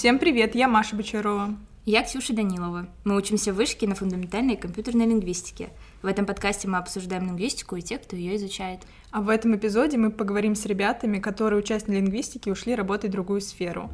Всем 0.00 0.18
привет, 0.18 0.54
я 0.54 0.66
Маша 0.66 0.96
Бочарова. 0.96 1.54
Я 1.84 2.02
Ксюша 2.02 2.32
Данилова. 2.32 2.86
Мы 3.04 3.14
учимся 3.14 3.52
в 3.52 3.56
вышке 3.56 3.86
на 3.86 3.94
фундаментальной 3.94 4.56
компьютерной 4.56 5.04
лингвистике. 5.04 5.68
В 6.00 6.06
этом 6.06 6.24
подкасте 6.24 6.68
мы 6.68 6.78
обсуждаем 6.78 7.26
лингвистику 7.26 7.76
и 7.76 7.82
тех, 7.82 8.00
кто 8.00 8.16
ее 8.16 8.36
изучает. 8.36 8.80
А 9.10 9.20
в 9.20 9.28
этом 9.28 9.54
эпизоде 9.54 9.98
мы 9.98 10.10
поговорим 10.10 10.54
с 10.54 10.64
ребятами, 10.64 11.18
которые, 11.18 11.58
учась 11.58 11.86
на 11.86 11.92
лингвистике, 11.92 12.50
ушли 12.50 12.74
работать 12.74 13.10
в 13.10 13.12
другую 13.12 13.42
сферу. 13.42 13.90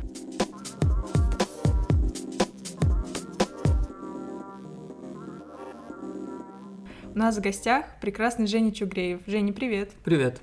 У 7.13 7.19
нас 7.19 7.37
в 7.37 7.41
гостях 7.41 7.85
прекрасный 8.01 8.47
Женя 8.47 8.71
Чугреев. 8.71 9.23
Женя, 9.27 9.53
привет. 9.53 9.91
Привет. 10.05 10.41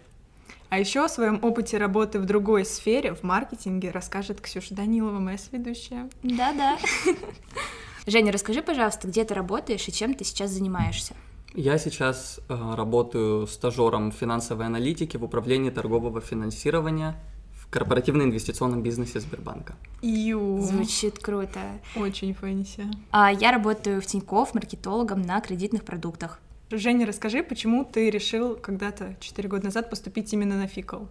А 0.74 0.80
еще 0.80 1.06
о 1.06 1.08
своем 1.08 1.38
опыте 1.44 1.78
работы 1.78 2.20
в 2.20 2.26
другой 2.26 2.66
сфере, 2.66 3.14
в 3.14 3.22
маркетинге, 3.22 3.92
расскажет 3.92 4.42
Ксюша 4.42 4.74
Данилова, 4.74 5.20
моя 5.20 5.38
соведущая. 5.38 6.10
Да-да. 6.24 6.80
Женя, 8.08 8.32
расскажи, 8.32 8.64
пожалуйста, 8.64 9.08
где 9.08 9.24
ты 9.24 9.36
работаешь 9.36 9.88
и 9.88 9.92
чем 9.92 10.16
ты 10.16 10.24
сейчас 10.24 10.50
занимаешься? 10.50 11.14
Я 11.54 11.78
сейчас 11.78 12.40
э, 12.50 12.74
работаю 12.76 13.46
стажером 13.46 14.12
финансовой 14.12 14.66
аналитики 14.66 15.16
в 15.16 15.24
управлении 15.24 15.70
торгового 15.70 16.22
финансирования 16.22 17.24
в 17.52 17.70
корпоративно-инвестиционном 17.70 18.82
бизнесе 18.82 19.20
Сбербанка. 19.20 19.76
Ю. 20.02 20.60
Звучит 20.60 21.20
круто. 21.20 21.60
Очень 21.96 22.34
fancy. 22.34 22.88
А 23.12 23.32
я 23.32 23.52
работаю 23.52 24.02
в 24.02 24.08
Тинькофф 24.08 24.56
маркетологом 24.56 25.22
на 25.22 25.40
кредитных 25.40 25.84
продуктах. 25.84 26.40
Женя, 26.76 27.06
расскажи, 27.06 27.44
почему 27.44 27.86
ты 27.86 28.10
решил 28.10 28.56
когда-то, 28.56 29.16
4 29.20 29.48
года 29.48 29.66
назад, 29.66 29.92
поступить 29.92 30.34
именно 30.34 30.58
на 30.58 30.66
фикл? 30.66 31.06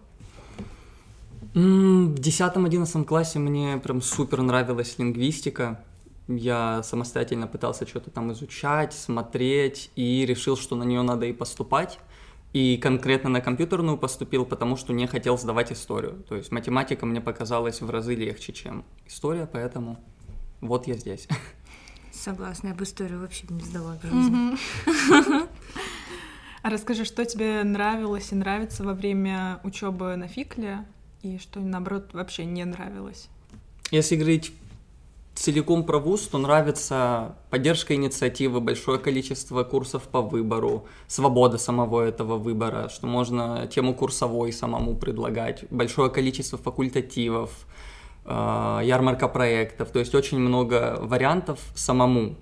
В 1.53 2.15
10-11 2.15 3.05
классе 3.05 3.39
мне 3.39 3.77
прям 3.77 4.01
супер 4.01 4.41
нравилась 4.41 4.97
лингвистика. 4.97 5.81
Я 6.27 6.83
самостоятельно 6.83 7.47
пытался 7.47 7.87
что-то 7.87 8.09
там 8.09 8.33
изучать, 8.33 8.91
смотреть, 8.93 9.89
и 9.95 10.25
решил, 10.25 10.57
что 10.57 10.75
на 10.75 10.83
нее 10.83 11.01
надо 11.01 11.27
и 11.27 11.33
поступать. 11.33 11.97
И 12.51 12.77
конкретно 12.77 13.29
на 13.29 13.39
компьютерную 13.39 13.97
поступил, 13.97 14.45
потому 14.45 14.75
что 14.75 14.91
не 14.91 15.07
хотел 15.07 15.37
сдавать 15.37 15.71
историю. 15.71 16.23
То 16.27 16.35
есть 16.35 16.51
математика 16.51 17.05
мне 17.05 17.21
показалась 17.21 17.81
в 17.81 17.89
разы 17.89 18.15
легче, 18.15 18.51
чем 18.51 18.83
история, 19.07 19.47
поэтому 19.51 19.97
вот 20.59 20.87
я 20.87 20.95
здесь. 20.95 21.27
Согласна, 22.23 22.69
я 22.69 22.73
бы 22.73 22.85
историю 22.85 23.19
вообще 23.19 23.43
не 23.49 23.59
сдала 23.59 23.97
в 24.01 24.05
жизни. 24.05 24.57
А 26.61 26.69
расскажи, 26.69 27.03
что 27.03 27.25
тебе 27.25 27.61
нравилось 27.65 28.31
и 28.31 28.35
нравится 28.35 28.85
во 28.85 28.93
время 28.93 29.59
учебы 29.65 30.15
на 30.15 30.29
фикле, 30.29 30.85
и 31.21 31.37
что, 31.37 31.59
наоборот, 31.59 32.13
вообще 32.13 32.45
не 32.45 32.63
нравилось? 32.63 33.27
Если 33.91 34.15
говорить 34.15 34.53
целиком 35.35 35.83
про 35.83 35.99
вуз, 35.99 36.25
то 36.29 36.37
нравится 36.37 37.35
поддержка 37.49 37.93
инициативы, 37.93 38.61
большое 38.61 38.99
количество 38.99 39.65
курсов 39.65 40.03
по 40.03 40.21
выбору, 40.21 40.87
свобода 41.07 41.57
самого 41.57 42.01
этого 42.03 42.37
выбора, 42.37 42.87
что 42.87 43.05
можно 43.05 43.67
тему 43.67 43.93
курсовой 43.93 44.53
самому 44.53 44.95
предлагать, 44.95 45.65
большое 45.69 46.09
количество 46.09 46.57
факультативов, 46.57 47.51
ярмарка 48.25 49.27
проектов, 49.27 49.91
то 49.91 49.99
есть 49.99 50.15
очень 50.15 50.39
много 50.39 50.97
вариантов 51.01 51.59
самому 51.75 52.37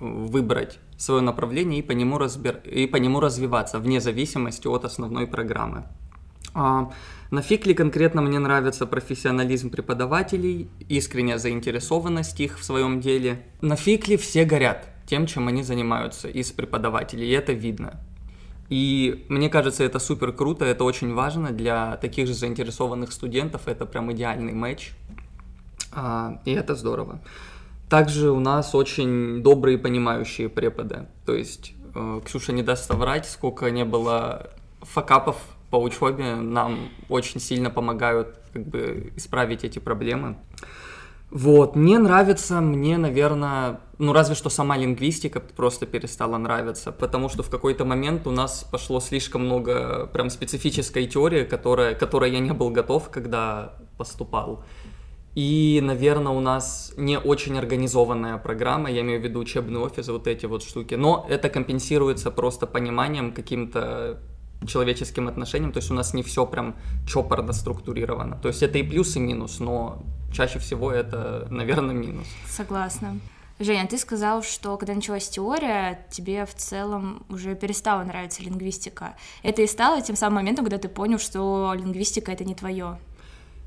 выбрать 0.00 0.78
свое 0.96 1.20
направление 1.20 1.80
и 1.80 1.82
по 1.82 1.92
нему, 1.92 2.18
разбер... 2.18 2.56
и 2.64 2.86
по 2.86 2.96
нему 2.96 3.20
развиваться, 3.20 3.78
вне 3.78 4.00
зависимости 4.00 4.66
от 4.66 4.84
основной 4.84 5.26
программы. 5.26 5.84
А, 6.52 6.90
на 7.30 7.42
Фикле 7.42 7.74
конкретно 7.74 8.22
мне 8.22 8.38
нравится 8.38 8.86
профессионализм 8.86 9.70
преподавателей, 9.70 10.68
искренняя 10.88 11.38
заинтересованность 11.38 12.40
их 12.40 12.58
в 12.58 12.64
своем 12.64 13.00
деле. 13.00 13.44
На 13.60 13.76
Фикле 13.76 14.16
все 14.16 14.44
горят 14.44 14.88
тем, 15.06 15.26
чем 15.26 15.48
они 15.48 15.62
занимаются 15.62 16.28
из 16.28 16.50
преподавателей, 16.50 17.28
и 17.28 17.32
это 17.32 17.52
видно. 17.52 18.00
И 18.68 19.26
мне 19.28 19.48
кажется, 19.48 19.82
это 19.82 19.98
супер 19.98 20.32
круто, 20.32 20.64
это 20.64 20.84
очень 20.84 21.12
важно 21.12 21.50
для 21.50 21.96
таких 21.96 22.26
же 22.28 22.34
заинтересованных 22.34 23.12
студентов, 23.12 23.62
это 23.66 23.84
прям 23.84 24.12
идеальный 24.12 24.52
матч, 24.52 24.92
и 26.44 26.52
это 26.52 26.74
здорово. 26.74 27.20
Также 27.88 28.30
у 28.30 28.38
нас 28.38 28.74
очень 28.74 29.42
добрые 29.42 29.76
понимающие 29.76 30.48
преподы. 30.48 31.06
То 31.26 31.34
есть 31.34 31.72
э, 31.94 32.20
Ксюша 32.24 32.52
не 32.52 32.62
даст 32.62 32.86
соврать, 32.86 33.28
сколько 33.28 33.68
не 33.70 33.84
было 33.84 34.50
факапов 34.80 35.36
по 35.70 35.76
учебе, 35.76 36.36
нам 36.36 36.90
очень 37.08 37.40
сильно 37.40 37.70
помогают 37.70 38.38
как 38.52 38.66
бы 38.66 39.12
исправить 39.16 39.64
эти 39.64 39.78
проблемы. 39.78 40.36
Вот, 41.30 41.76
не 41.76 41.96
нравится 41.96 42.60
мне, 42.60 42.98
наверное, 42.98 43.80
ну 43.98 44.12
разве 44.12 44.34
что 44.34 44.50
сама 44.50 44.76
лингвистика 44.76 45.38
просто 45.38 45.86
перестала 45.86 46.38
нравиться, 46.38 46.90
потому 46.90 47.28
что 47.28 47.44
в 47.44 47.50
какой-то 47.50 47.84
момент 47.84 48.26
у 48.26 48.32
нас 48.32 48.66
пошло 48.68 48.98
слишком 48.98 49.44
много 49.44 50.08
прям 50.12 50.28
специфической 50.28 51.06
теории, 51.06 51.44
которая, 51.44 51.94
которой 51.94 52.32
я 52.32 52.40
не 52.40 52.52
был 52.52 52.70
готов, 52.70 53.10
когда 53.10 53.74
поступал. 53.96 54.64
И, 55.34 55.80
наверное, 55.82 56.32
у 56.32 56.40
нас 56.40 56.92
не 56.96 57.18
очень 57.18 57.56
организованная 57.56 58.36
программа, 58.38 58.90
я 58.90 59.02
имею 59.02 59.20
в 59.20 59.24
виду 59.24 59.40
учебный 59.40 59.78
офис, 59.78 60.08
вот 60.08 60.26
эти 60.26 60.46
вот 60.46 60.62
штуки. 60.62 60.94
Но 60.94 61.26
это 61.28 61.48
компенсируется 61.48 62.30
просто 62.30 62.66
пониманием, 62.66 63.32
каким-то 63.32 64.20
человеческим 64.66 65.28
отношением. 65.28 65.72
То 65.72 65.78
есть 65.78 65.90
у 65.90 65.94
нас 65.94 66.14
не 66.14 66.22
все 66.22 66.44
прям 66.46 66.76
чопорно 67.06 67.52
структурировано. 67.52 68.36
То 68.36 68.48
есть 68.48 68.62
это 68.62 68.78
и 68.78 68.82
плюс, 68.82 69.16
и 69.16 69.20
минус, 69.20 69.60
но 69.60 70.02
чаще 70.32 70.58
всего 70.58 70.90
это, 70.90 71.46
наверное, 71.50 71.94
минус. 71.94 72.26
Согласна. 72.46 73.18
Женя, 73.58 73.86
ты 73.86 73.98
сказал, 73.98 74.42
что 74.42 74.78
когда 74.78 74.94
началась 74.94 75.28
теория, 75.28 76.06
тебе 76.10 76.46
в 76.46 76.54
целом 76.54 77.26
уже 77.28 77.54
перестала 77.54 78.02
нравиться 78.02 78.42
лингвистика. 78.42 79.16
Это 79.42 79.60
и 79.60 79.66
стало 79.66 80.00
тем 80.00 80.16
самым 80.16 80.36
моментом, 80.36 80.64
когда 80.64 80.78
ты 80.78 80.88
понял, 80.88 81.18
что 81.18 81.74
лингвистика 81.76 82.32
это 82.32 82.44
не 82.44 82.54
твое. 82.54 82.98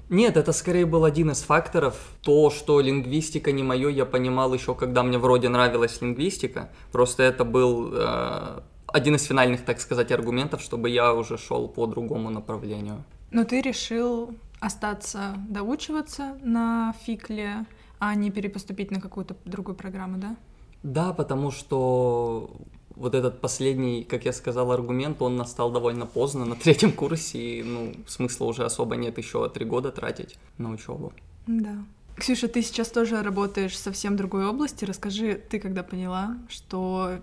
Нет, 0.09 0.38
это 0.38 0.52
скорее 0.52 0.86
был 0.86 1.06
один 1.06 1.31
из 1.31 1.41
факторов. 1.41 1.96
То, 2.22 2.50
что 2.50 2.81
лингвистика 2.81 3.52
не 3.52 3.64
мое, 3.64 3.90
я 3.90 4.06
понимал 4.06 4.53
еще, 4.53 4.75
когда 4.75 5.03
мне 5.03 5.18
вроде 5.18 5.50
нравилась 5.50 6.02
лингвистика. 6.02 6.69
Просто 6.91 7.24
это 7.24 7.46
был 7.46 7.90
э, 7.94 8.62
один 8.88 9.16
из 9.16 9.24
финальных, 9.24 9.66
так 9.66 9.80
сказать, 9.80 10.12
аргументов, 10.12 10.62
чтобы 10.62 10.90
я 10.90 11.14
уже 11.14 11.38
шел 11.38 11.68
по 11.68 11.88
другому 11.88 12.30
направлению. 12.30 13.03
Но 13.31 13.44
ты 13.44 13.62
решил 13.62 14.36
остаться 14.59 15.36
доучиваться 15.50 16.38
на 16.44 16.94
фикле, 17.06 17.66
а 18.00 18.16
не 18.16 18.31
перепоступить 18.31 18.91
на 18.91 19.02
какую-то 19.02 19.35
другую 19.46 19.75
программу, 19.75 20.18
да? 20.18 20.35
Да, 20.84 21.14
потому 21.14 21.52
что 21.52 22.52
вот 22.95 23.15
этот 23.15 23.41
последний, 23.41 24.03
как 24.03 24.25
я 24.25 24.33
сказал, 24.33 24.71
аргумент, 24.71 25.21
он 25.21 25.35
настал 25.35 25.71
довольно 25.71 26.05
поздно, 26.05 26.45
на 26.45 26.55
третьем 26.55 26.91
курсе, 26.91 27.39
и, 27.39 27.63
ну, 27.63 27.93
смысла 28.07 28.45
уже 28.45 28.65
особо 28.65 28.95
нет 28.95 29.17
еще 29.17 29.49
три 29.49 29.65
года 29.65 29.91
тратить 29.91 30.37
на 30.57 30.71
учебу. 30.71 31.13
Да. 31.47 31.83
Ксюша, 32.15 32.47
ты 32.47 32.61
сейчас 32.61 32.89
тоже 32.89 33.21
работаешь 33.23 33.71
в 33.73 33.77
совсем 33.77 34.15
другой 34.15 34.45
области. 34.45 34.85
Расскажи, 34.85 35.33
ты 35.35 35.59
когда 35.59 35.81
поняла, 35.81 36.37
что 36.47 37.19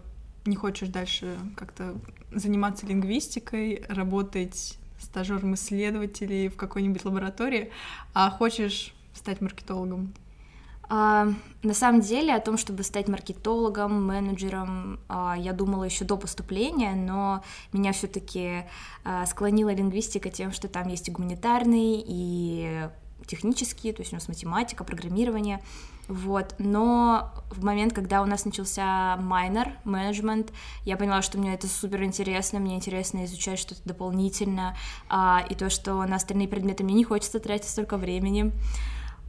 не 0.47 0.57
хочешь 0.57 0.89
дальше 0.89 1.37
как-то 1.57 1.95
заниматься 2.33 2.87
лингвистикой, 2.87 3.85
работать 3.89 4.79
стажером 4.99 5.55
исследователей 5.55 6.49
в 6.49 6.57
какой-нибудь 6.57 7.05
лаборатории, 7.05 7.71
а 8.15 8.31
хочешь 8.31 8.95
стать 9.15 9.41
маркетологом? 9.41 10.13
А, 10.93 11.29
на 11.63 11.73
самом 11.73 12.01
деле 12.01 12.35
о 12.35 12.41
том, 12.41 12.59
чтобы 12.59 12.83
стать 12.83 13.07
маркетологом, 13.07 14.05
менеджером, 14.05 14.99
а, 15.09 15.37
я 15.39 15.53
думала 15.53 15.85
еще 15.85 16.05
до 16.05 16.17
поступления, 16.17 16.95
но 16.97 17.45
меня 17.73 17.93
все-таки 17.93 18.65
а, 19.05 19.25
склонила 19.27 19.73
лингвистика 19.73 20.31
тем, 20.31 20.51
что 20.51 20.67
там 20.67 20.89
есть 20.89 21.07
и 21.07 21.13
гуманитарный, 21.13 22.03
и 22.05 22.89
технические, 23.25 23.93
то 23.93 24.03
есть 24.03 24.13
у 24.13 24.17
нас 24.17 24.27
математика, 24.27 24.83
программирование, 24.83 25.63
вот, 26.09 26.57
но 26.59 27.31
в 27.53 27.63
момент, 27.63 27.93
когда 27.93 28.21
у 28.23 28.27
нас 28.27 28.45
начался 28.45 29.17
майнер, 29.19 29.75
менеджмент, 29.85 30.53
я 30.85 30.97
поняла, 30.97 31.23
что 31.23 31.39
мне 31.39 31.55
это 31.55 31.69
супер 31.69 32.03
интересно, 32.03 32.59
мне 32.59 32.75
интересно 32.75 33.25
изучать 33.27 33.61
что-то 33.61 33.83
дополнительно, 33.85 34.77
и 35.49 35.55
то, 35.55 35.71
что 35.71 36.05
на 36.07 36.17
остальные 36.17 36.49
предметы 36.49 36.83
мне 36.83 36.95
не 36.95 37.05
хочется 37.05 37.39
тратить 37.39 37.69
столько 37.69 37.97
времени, 37.97 38.53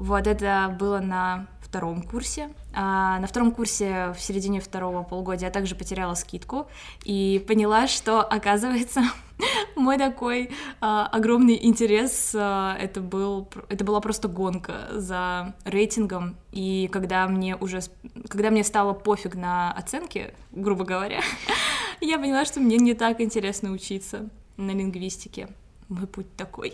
вот 0.01 0.25
это 0.25 0.75
было 0.80 1.00
на 1.00 1.45
втором 1.59 2.01
курсе. 2.01 2.50
А 2.74 3.19
на 3.19 3.27
втором 3.27 3.51
курсе 3.51 4.13
в 4.18 4.19
середине 4.19 4.59
второго 4.59 5.03
полугодия 5.03 5.48
я 5.48 5.53
также 5.53 5.75
потеряла 5.75 6.15
скидку 6.15 6.68
и 7.06 7.44
поняла, 7.48 7.88
что, 7.88 8.21
оказывается, 8.21 9.03
мой 9.75 10.00
такой 10.00 10.50
а, 10.80 11.06
огромный 11.06 11.57
интерес 11.63 12.33
а, 12.36 12.75
это 12.80 13.00
был 13.00 13.48
это 13.69 13.86
была 13.86 14.01
просто 14.01 14.27
гонка 14.27 14.88
за 14.92 15.53
рейтингом 15.65 16.36
и 16.51 16.89
когда 16.92 17.27
мне 17.27 17.56
уже 17.56 17.81
когда 18.27 18.50
мне 18.50 18.63
стало 18.63 18.94
пофиг 18.94 19.36
на 19.36 19.71
оценки 19.71 20.33
грубо 20.51 20.83
говоря 20.83 21.21
я 22.01 22.19
поняла 22.19 22.45
что 22.45 22.59
мне 22.59 22.77
не 22.77 22.94
так 22.94 23.21
интересно 23.21 23.71
учиться 23.71 24.30
на 24.57 24.71
лингвистике 24.71 25.47
мой 25.91 26.07
путь 26.07 26.35
такой. 26.35 26.71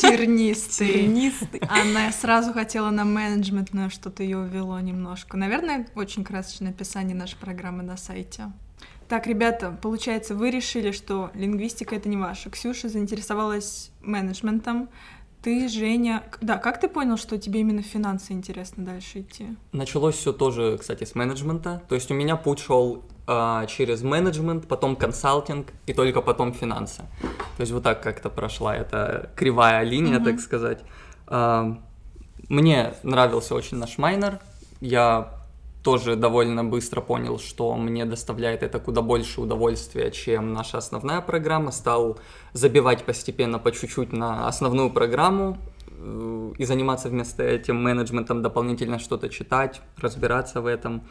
Тернистый. 0.00 0.88
Тернистый. 0.88 1.60
Она 1.68 2.10
сразу 2.12 2.52
хотела 2.52 2.90
на 2.90 3.04
менеджмент, 3.04 3.72
но 3.72 3.90
что-то 3.90 4.22
ее 4.22 4.38
увело 4.38 4.78
немножко. 4.80 5.36
Наверное, 5.36 5.86
очень 5.94 6.24
красочное 6.24 6.70
описание 6.70 7.14
нашей 7.14 7.36
программы 7.36 7.82
на 7.82 7.96
сайте. 7.96 8.50
Так, 9.08 9.26
ребята, 9.26 9.76
получается, 9.82 10.34
вы 10.34 10.50
решили, 10.50 10.92
что 10.92 11.30
лингвистика 11.34 11.96
это 11.96 12.08
не 12.08 12.16
ваша. 12.16 12.48
Ксюша 12.48 12.88
заинтересовалась 12.88 13.90
менеджментом. 14.00 14.88
Ты, 15.42 15.68
Женя, 15.68 16.22
да, 16.42 16.58
как 16.58 16.80
ты 16.80 16.88
понял, 16.88 17.16
что 17.16 17.38
тебе 17.38 17.60
именно 17.60 17.82
финансы 17.82 18.32
интересно 18.32 18.84
дальше 18.84 19.20
идти? 19.20 19.56
Началось 19.72 20.16
все 20.16 20.32
тоже, 20.32 20.76
кстати, 20.78 21.04
с 21.04 21.14
менеджмента. 21.14 21.82
То 21.88 21.94
есть 21.94 22.10
у 22.10 22.14
меня 22.14 22.36
путь 22.36 22.58
шел 22.58 23.02
э, 23.26 23.66
через 23.66 24.02
менеджмент, 24.02 24.68
потом 24.68 24.96
консалтинг 24.96 25.72
и 25.86 25.94
только 25.94 26.20
потом 26.20 26.52
финансы. 26.52 27.04
То 27.56 27.60
есть 27.60 27.72
вот 27.72 27.82
так 27.82 28.02
как-то 28.02 28.28
прошла 28.28 28.76
эта 28.76 29.30
кривая 29.34 29.82
линия, 29.82 30.18
mm-hmm. 30.18 30.24
так 30.24 30.40
сказать. 30.40 30.80
Э, 31.28 31.74
мне 32.50 32.92
нравился 33.02 33.54
очень 33.54 33.78
наш 33.78 33.96
майнер. 33.96 34.40
Я 34.80 35.39
тоже 35.82 36.16
довольно 36.16 36.64
быстро 36.64 37.00
понял, 37.00 37.38
что 37.38 37.74
мне 37.76 38.04
доставляет 38.04 38.62
это 38.62 38.78
куда 38.78 39.00
больше 39.00 39.40
удовольствия, 39.40 40.10
чем 40.10 40.52
наша 40.52 40.78
основная 40.78 41.20
программа. 41.20 41.72
Стал 41.72 42.18
забивать 42.52 43.04
постепенно 43.04 43.58
по 43.58 43.72
чуть-чуть 43.72 44.12
на 44.12 44.46
основную 44.46 44.90
программу 44.90 45.56
э, 45.88 46.52
и 46.58 46.64
заниматься 46.64 47.08
вместо 47.08 47.42
этим 47.42 47.82
менеджментом, 47.82 48.42
дополнительно 48.42 48.98
что-то 48.98 49.28
читать, 49.28 49.80
разбираться 49.96 50.60
в 50.60 50.66
этом. 50.66 51.02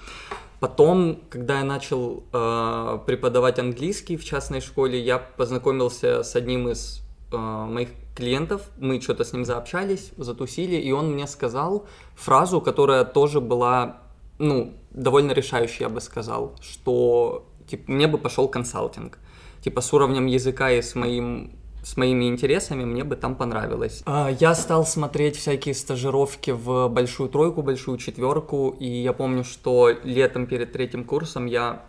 Потом, 0.60 1.19
когда 1.30 1.60
я 1.60 1.63
начал 1.63 2.24
э, 2.31 3.00
преподавать 3.06 3.60
английский 3.60 4.18
в 4.18 4.25
частной 4.25 4.62
школе, 4.62 5.00
я 5.00 5.18
познакомился 5.18 6.21
с 6.21 6.36
одним 6.36 6.68
из 6.68 7.01
э, 7.31 7.38
моих 7.38 7.89
клиентов, 8.16 8.69
мы 8.77 9.01
что-то 9.01 9.24
с 9.24 9.33
ним 9.33 9.45
заобщались, 9.45 10.12
затусили, 10.18 10.75
и 10.75 10.92
он 10.92 11.13
мне 11.13 11.25
сказал 11.25 11.88
фразу, 12.16 12.60
которая 12.60 13.06
тоже 13.06 13.39
была 13.39 14.01
ну, 14.39 14.74
довольно 14.89 15.33
решающий, 15.33 15.83
я 15.83 15.89
бы 15.89 16.01
сказал, 16.01 16.56
что 16.62 17.45
типа, 17.68 17.91
мне 17.91 18.07
бы 18.07 18.18
пошел 18.18 18.47
консалтинг. 18.47 19.19
Типа 19.62 19.81
с 19.81 19.94
уровнем 19.94 20.25
языка 20.25 20.71
и 20.71 20.81
с 20.81 20.95
моим 20.95 21.51
с 21.83 21.95
моими 21.95 22.27
интересами 22.27 22.83
мне 22.83 23.03
бы 23.03 23.15
там 23.15 23.36
понравилось. 23.36 24.03
А, 24.06 24.30
я 24.30 24.53
стал 24.53 24.86
смотреть 24.86 25.38
всякие 25.38 25.74
стажировки 25.74 26.51
в 26.51 26.89
большую 26.89 27.30
тройку, 27.30 27.62
большую 27.62 27.97
четверку, 27.97 28.75
и 28.80 28.86
я 28.86 29.13
помню, 29.13 29.44
что 29.44 29.89
летом 30.03 30.45
перед 30.45 30.74
третьим 30.74 31.06
курсом 31.06 31.45
я 31.45 31.83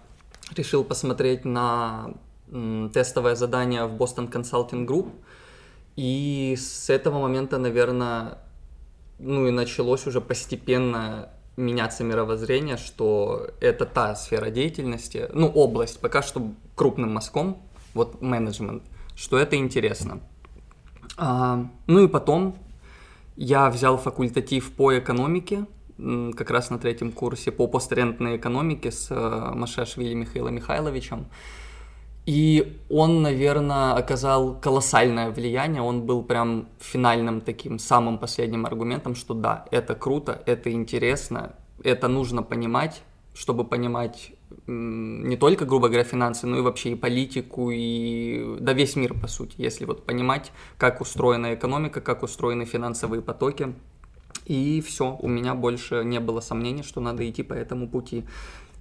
решил 0.57 0.85
посмотреть 0.85 1.45
на 1.45 2.15
тестовое 2.95 3.35
задание 3.35 3.87
в 3.87 3.95
Boston 3.95 4.31
Consulting 4.31 4.87
Group, 4.87 5.11
и 5.97 6.57
с 6.57 6.89
этого 6.89 7.19
момента, 7.19 7.59
наверное, 7.59 8.39
ну 9.19 9.49
и 9.49 9.51
началось 9.51 10.07
уже 10.07 10.21
постепенно 10.21 11.31
меняться 11.57 12.05
мировоззрение, 12.05 12.77
что 12.77 13.49
это 13.61 13.85
та 13.85 14.15
сфера 14.15 14.51
деятельности, 14.51 15.29
ну, 15.33 15.49
область, 15.49 16.01
пока 16.01 16.23
что 16.23 16.51
крупным 16.75 17.13
мазком, 17.13 17.59
вот 17.95 18.23
менеджмент, 18.23 18.83
что 19.15 19.39
это 19.39 19.57
интересно. 19.57 20.21
А, 21.17 21.67
ну 21.87 22.05
и 22.05 22.09
потом 22.09 22.57
я 23.37 23.69
взял 23.71 23.99
факультатив 23.99 24.73
по 24.73 24.99
экономике, 24.99 25.67
как 26.37 26.51
раз 26.51 26.71
на 26.71 26.79
третьем 26.79 27.13
курсе 27.13 27.53
по 27.53 27.67
пострендной 27.67 28.37
экономике 28.37 28.91
с 28.91 29.09
э, 29.11 29.51
Машешвили 29.55 30.15
Михаилом 30.15 30.55
Михайловичем. 30.55 31.27
И 32.31 32.79
он, 32.89 33.23
наверное, 33.23 33.95
оказал 33.95 34.55
колоссальное 34.61 35.31
влияние. 35.31 35.83
Он 35.83 36.03
был 36.03 36.23
прям 36.23 36.69
финальным 36.79 37.41
таким 37.41 37.81
самым 37.81 38.19
последним 38.19 38.67
аргументом, 38.67 39.17
что 39.17 39.35
да, 39.35 39.67
это 39.73 39.97
круто, 39.97 40.41
это 40.47 40.71
интересно, 40.71 41.57
это 41.83 42.07
нужно 42.07 42.45
понимать, 42.45 43.03
чтобы 43.35 43.65
понимать 43.65 44.31
не 44.69 45.37
только, 45.37 45.65
грубо 45.65 45.89
говоря, 45.89 46.05
финансы, 46.05 46.47
но 46.47 46.59
и 46.59 46.61
вообще 46.61 46.93
и 46.93 46.95
политику, 46.95 47.73
и 47.73 48.59
да 48.61 48.75
весь 48.75 48.95
мир, 48.95 49.15
по 49.15 49.27
сути, 49.27 49.55
если 49.57 49.85
вот 49.85 50.07
понимать, 50.07 50.53
как 50.79 51.01
устроена 51.01 51.55
экономика, 51.55 52.01
как 52.01 52.23
устроены 52.23 52.65
финансовые 52.65 53.23
потоки. 53.23 53.75
И 54.47 54.81
все, 54.87 55.17
у 55.21 55.27
меня 55.27 55.55
больше 55.55 56.05
не 56.05 56.21
было 56.21 56.41
сомнений, 56.41 56.85
что 56.85 57.01
надо 57.01 57.29
идти 57.29 57.43
по 57.43 57.55
этому 57.55 57.89
пути. 57.89 58.25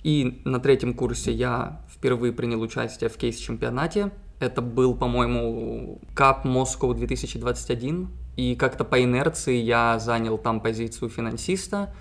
И 0.04 0.42
на 0.46 0.60
третьем 0.60 0.94
курсе 0.94 1.34
я 1.34 1.82
впервые 1.90 2.32
принял 2.34 2.62
участие 2.62 3.10
в 3.10 3.18
кейс-чемпионате. 3.18 4.12
Это 4.40 4.62
был, 4.62 4.96
по-моему, 4.96 6.00
Cup 6.16 6.44
Moscow 6.46 6.94
2021. 6.94 8.10
И 8.38 8.56
как-то 8.56 8.86
по 8.86 9.04
инерции 9.04 9.58
я 9.58 10.00
занял 10.00 10.38
там 10.38 10.62
позицию 10.62 11.10
финансиста. 11.10 11.94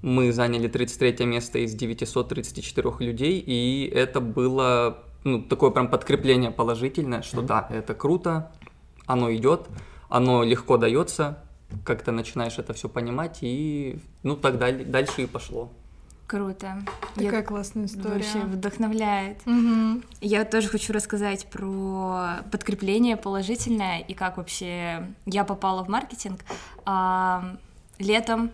Мы 0.00 0.32
заняли 0.32 0.68
33 0.68 1.26
место 1.26 1.58
из 1.58 1.74
934 1.74 2.90
людей, 3.00 3.42
и 3.44 3.90
это 3.92 4.20
было 4.20 4.98
ну, 5.24 5.42
такое 5.42 5.70
прям 5.70 5.88
подкрепление 5.88 6.50
положительное, 6.50 7.22
что 7.22 7.40
mm-hmm. 7.40 7.46
да, 7.46 7.68
это 7.70 7.94
круто, 7.94 8.50
оно 9.06 9.32
идет, 9.32 9.68
оно 10.08 10.42
легко 10.42 10.76
дается, 10.76 11.44
как 11.84 12.02
то 12.02 12.12
начинаешь 12.12 12.58
это 12.58 12.72
все 12.72 12.88
понимать, 12.88 13.38
и 13.42 14.00
ну 14.22 14.36
так 14.36 14.58
далее, 14.58 14.84
дальше 14.84 15.22
и 15.22 15.26
пошло. 15.26 15.72
Круто. 16.26 16.82
Такая 17.14 17.40
Я... 17.40 17.42
классная 17.42 17.84
история. 17.86 18.14
Вообще 18.14 18.38
вдохновляет. 18.40 19.38
Угу. 19.46 20.02
Я 20.20 20.44
тоже 20.44 20.68
хочу 20.68 20.92
рассказать 20.92 21.46
про 21.46 22.38
подкрепление 22.50 23.16
положительное 23.16 24.00
и 24.00 24.14
как 24.14 24.38
вообще 24.38 25.06
я 25.26 25.44
попала 25.44 25.84
в 25.84 25.88
маркетинг. 25.88 26.40
А, 26.86 27.56
летом 27.98 28.50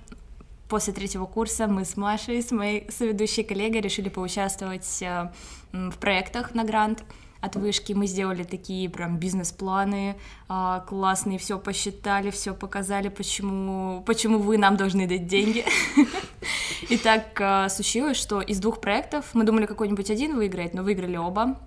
после 0.69 0.93
третьего 0.93 1.27
курса 1.27 1.67
мы 1.67 1.85
с 1.85 1.97
Машей, 1.97 2.43
с 2.43 2.51
моей 2.51 2.91
соведущей 2.91 3.45
коллегой, 3.45 3.81
решили 3.81 4.09
поучаствовать 4.09 5.03
э, 5.03 5.31
в 5.73 5.97
проектах 5.99 6.55
на 6.55 6.65
грант 6.65 7.05
от 7.41 7.57
вышки. 7.57 7.93
Мы 7.93 8.07
сделали 8.07 8.43
такие 8.43 8.89
прям 8.91 9.17
бизнес-планы 9.17 10.17
а, 10.49 10.81
классные, 10.81 11.39
все 11.39 11.59
посчитали, 11.59 12.31
все 12.31 12.55
показали, 12.55 13.09
почему, 13.09 14.03
почему 14.07 14.39
вы 14.39 14.59
нам 14.59 14.77
должны 14.77 15.07
дать 15.07 15.27
деньги. 15.27 15.65
И 16.89 16.97
так 16.97 17.41
а, 17.41 17.69
случилось, 17.69 18.17
что 18.17 18.41
из 18.41 18.61
двух 18.61 18.81
проектов 18.81 19.27
мы 19.35 19.45
думали 19.45 19.67
какой-нибудь 19.67 20.11
один 20.11 20.37
выиграет, 20.37 20.75
но 20.75 20.83
выиграли 20.83 21.17
оба. 21.17 21.59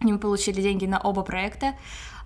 И 0.00 0.06
мы 0.06 0.18
получили 0.18 0.60
деньги 0.62 0.86
на 0.86 0.98
оба 0.98 1.22
проекта. 1.22 1.74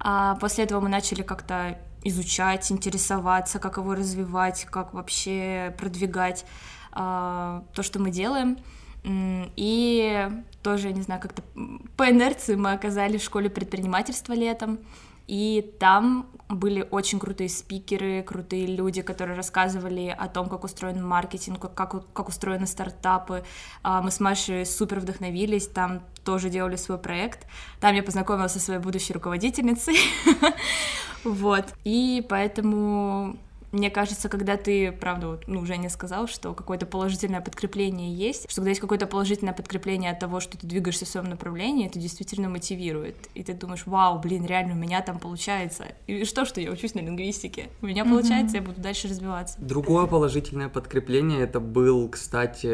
А 0.01 0.37
после 0.37 0.65
этого 0.65 0.81
мы 0.81 0.89
начали 0.89 1.23
как-то 1.23 1.79
изучать, 2.03 2.71
интересоваться, 2.71 3.59
как 3.59 3.79
его 3.79 3.95
развивать, 3.95 4.67
как 4.71 4.93
вообще 4.95 5.75
продвигать 5.79 6.45
а, 6.93 7.65
то, 7.75 7.83
что 7.83 7.99
мы 7.99 8.11
делаем. 8.11 8.59
И 9.07 10.29
тоже, 10.63 10.93
не 10.93 11.03
знаю, 11.03 11.21
как-то 11.21 11.43
по 11.97 12.11
инерции 12.11 12.55
мы 12.55 12.73
оказались 12.73 13.21
в 13.21 13.25
школе 13.25 13.51
предпринимательства 13.51 14.33
летом, 14.33 14.79
и 15.26 15.75
там 15.81 16.31
были 16.49 16.87
очень 16.90 17.19
крутые 17.19 17.49
спикеры, 17.49 18.23
крутые 18.23 18.66
люди, 18.66 19.02
которые 19.02 19.37
рассказывали 19.37 20.14
о 20.16 20.28
том, 20.28 20.49
как 20.49 20.64
устроен 20.64 21.04
маркетинг, 21.04 21.61
как, 21.75 22.12
как 22.12 22.28
устроены 22.28 22.66
стартапы. 22.66 23.45
А, 23.83 24.02
мы 24.02 24.11
с 24.11 24.21
Машей 24.21 24.66
супер 24.66 25.00
вдохновились, 25.00 25.66
там 25.66 26.02
тоже 26.25 26.50
делали 26.50 26.76
свой 26.76 26.99
проект. 26.99 27.47
Там 27.81 27.95
я 27.95 28.02
познакомилась 28.02 28.52
со 28.52 28.61
своей 28.61 28.81
будущей 28.81 29.12
руководительницей. 29.12 29.97
Вот. 31.25 31.64
И 31.85 32.23
поэтому 32.28 33.38
мне 33.75 33.90
кажется, 33.90 34.28
когда 34.28 34.57
ты, 34.57 34.93
правда, 34.93 35.28
вот, 35.28 35.49
ну, 35.49 35.66
Женя 35.66 35.90
сказал, 35.90 36.26
что 36.28 36.54
какое-то 36.54 36.87
положительное 36.87 37.40
подкрепление 37.40 38.14
есть, 38.14 38.50
что 38.50 38.61
когда 38.61 38.71
есть 38.71 38.81
какое-то 38.81 39.07
положительное 39.07 39.52
подкрепление 39.52 40.12
от 40.12 40.21
того, 40.21 40.40
что 40.40 40.57
ты 40.57 40.66
двигаешься 40.66 41.04
в 41.04 41.09
своем 41.09 41.28
направлении, 41.28 41.87
это 41.87 41.99
действительно 41.99 42.49
мотивирует. 42.49 43.16
И 43.35 43.43
ты 43.43 43.52
думаешь, 43.52 43.83
вау, 43.87 44.19
блин, 44.21 44.47
реально, 44.47 44.75
у 44.75 44.76
меня 44.76 45.02
там 45.02 45.19
получается. 45.19 45.87
И 46.07 46.25
что, 46.25 46.45
что 46.45 46.61
я 46.61 46.71
учусь 46.71 46.95
на 46.95 47.00
лингвистике? 47.00 47.69
У 47.83 47.87
меня 47.87 48.04
получается, 48.04 48.57
mm-hmm. 48.57 48.61
я 48.61 48.66
буду 48.66 48.81
дальше 48.81 49.09
развиваться. 49.09 49.61
Другое 49.61 50.07
положительное 50.07 50.69
подкрепление 50.69 51.40
это 51.40 51.61
был, 51.61 52.09
кстати, 52.09 52.69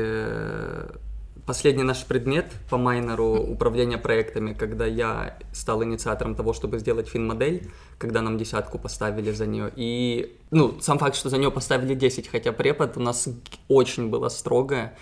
последний 1.51 1.83
наш 1.83 2.05
предмет 2.05 2.47
по 2.71 2.77
майнеру 2.77 3.35
управления 3.43 3.99
проектами, 3.99 4.53
когда 4.53 4.87
я 4.87 5.37
стал 5.53 5.83
инициатором 5.83 6.37
того, 6.37 6.53
чтобы 6.53 6.79
сделать 6.79 7.09
фин-модель, 7.09 7.69
когда 7.99 8.23
нам 8.23 8.39
десятку 8.39 8.79
поставили 8.79 9.33
за 9.33 9.47
нее. 9.47 9.73
И, 9.75 10.39
ну, 10.53 10.81
сам 10.81 11.01
факт, 11.01 11.17
что 11.17 11.29
за 11.29 11.39
нее 11.39 11.51
поставили 11.51 11.97
10, 11.97 12.29
хотя 12.29 12.53
препод 12.53 12.97
у 12.97 13.01
нас 13.01 13.29
очень 13.67 14.11
было 14.11 14.29
строгое. 14.29 14.97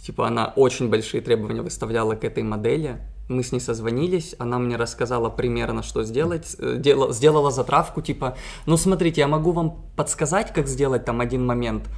Типа 0.00 0.28
она 0.28 0.52
очень 0.54 0.88
большие 0.88 1.20
требования 1.20 1.62
выставляла 1.62 2.14
к 2.14 2.22
этой 2.22 2.44
модели. 2.44 2.98
Мы 3.28 3.42
с 3.42 3.50
ней 3.50 3.58
созвонились, 3.58 4.36
она 4.38 4.60
мне 4.60 4.76
рассказала 4.76 5.30
примерно, 5.30 5.82
что 5.82 6.04
сделать, 6.04 6.54
э, 6.60 6.76
Дел, 6.78 7.12
сделала 7.12 7.50
затравку, 7.50 8.02
типа, 8.02 8.36
ну 8.66 8.76
смотрите, 8.76 9.22
я 9.22 9.26
могу 9.26 9.50
вам 9.50 9.82
подсказать, 9.96 10.52
как 10.52 10.68
сделать 10.68 11.04
там 11.04 11.20
один 11.20 11.44
момент, 11.44 11.88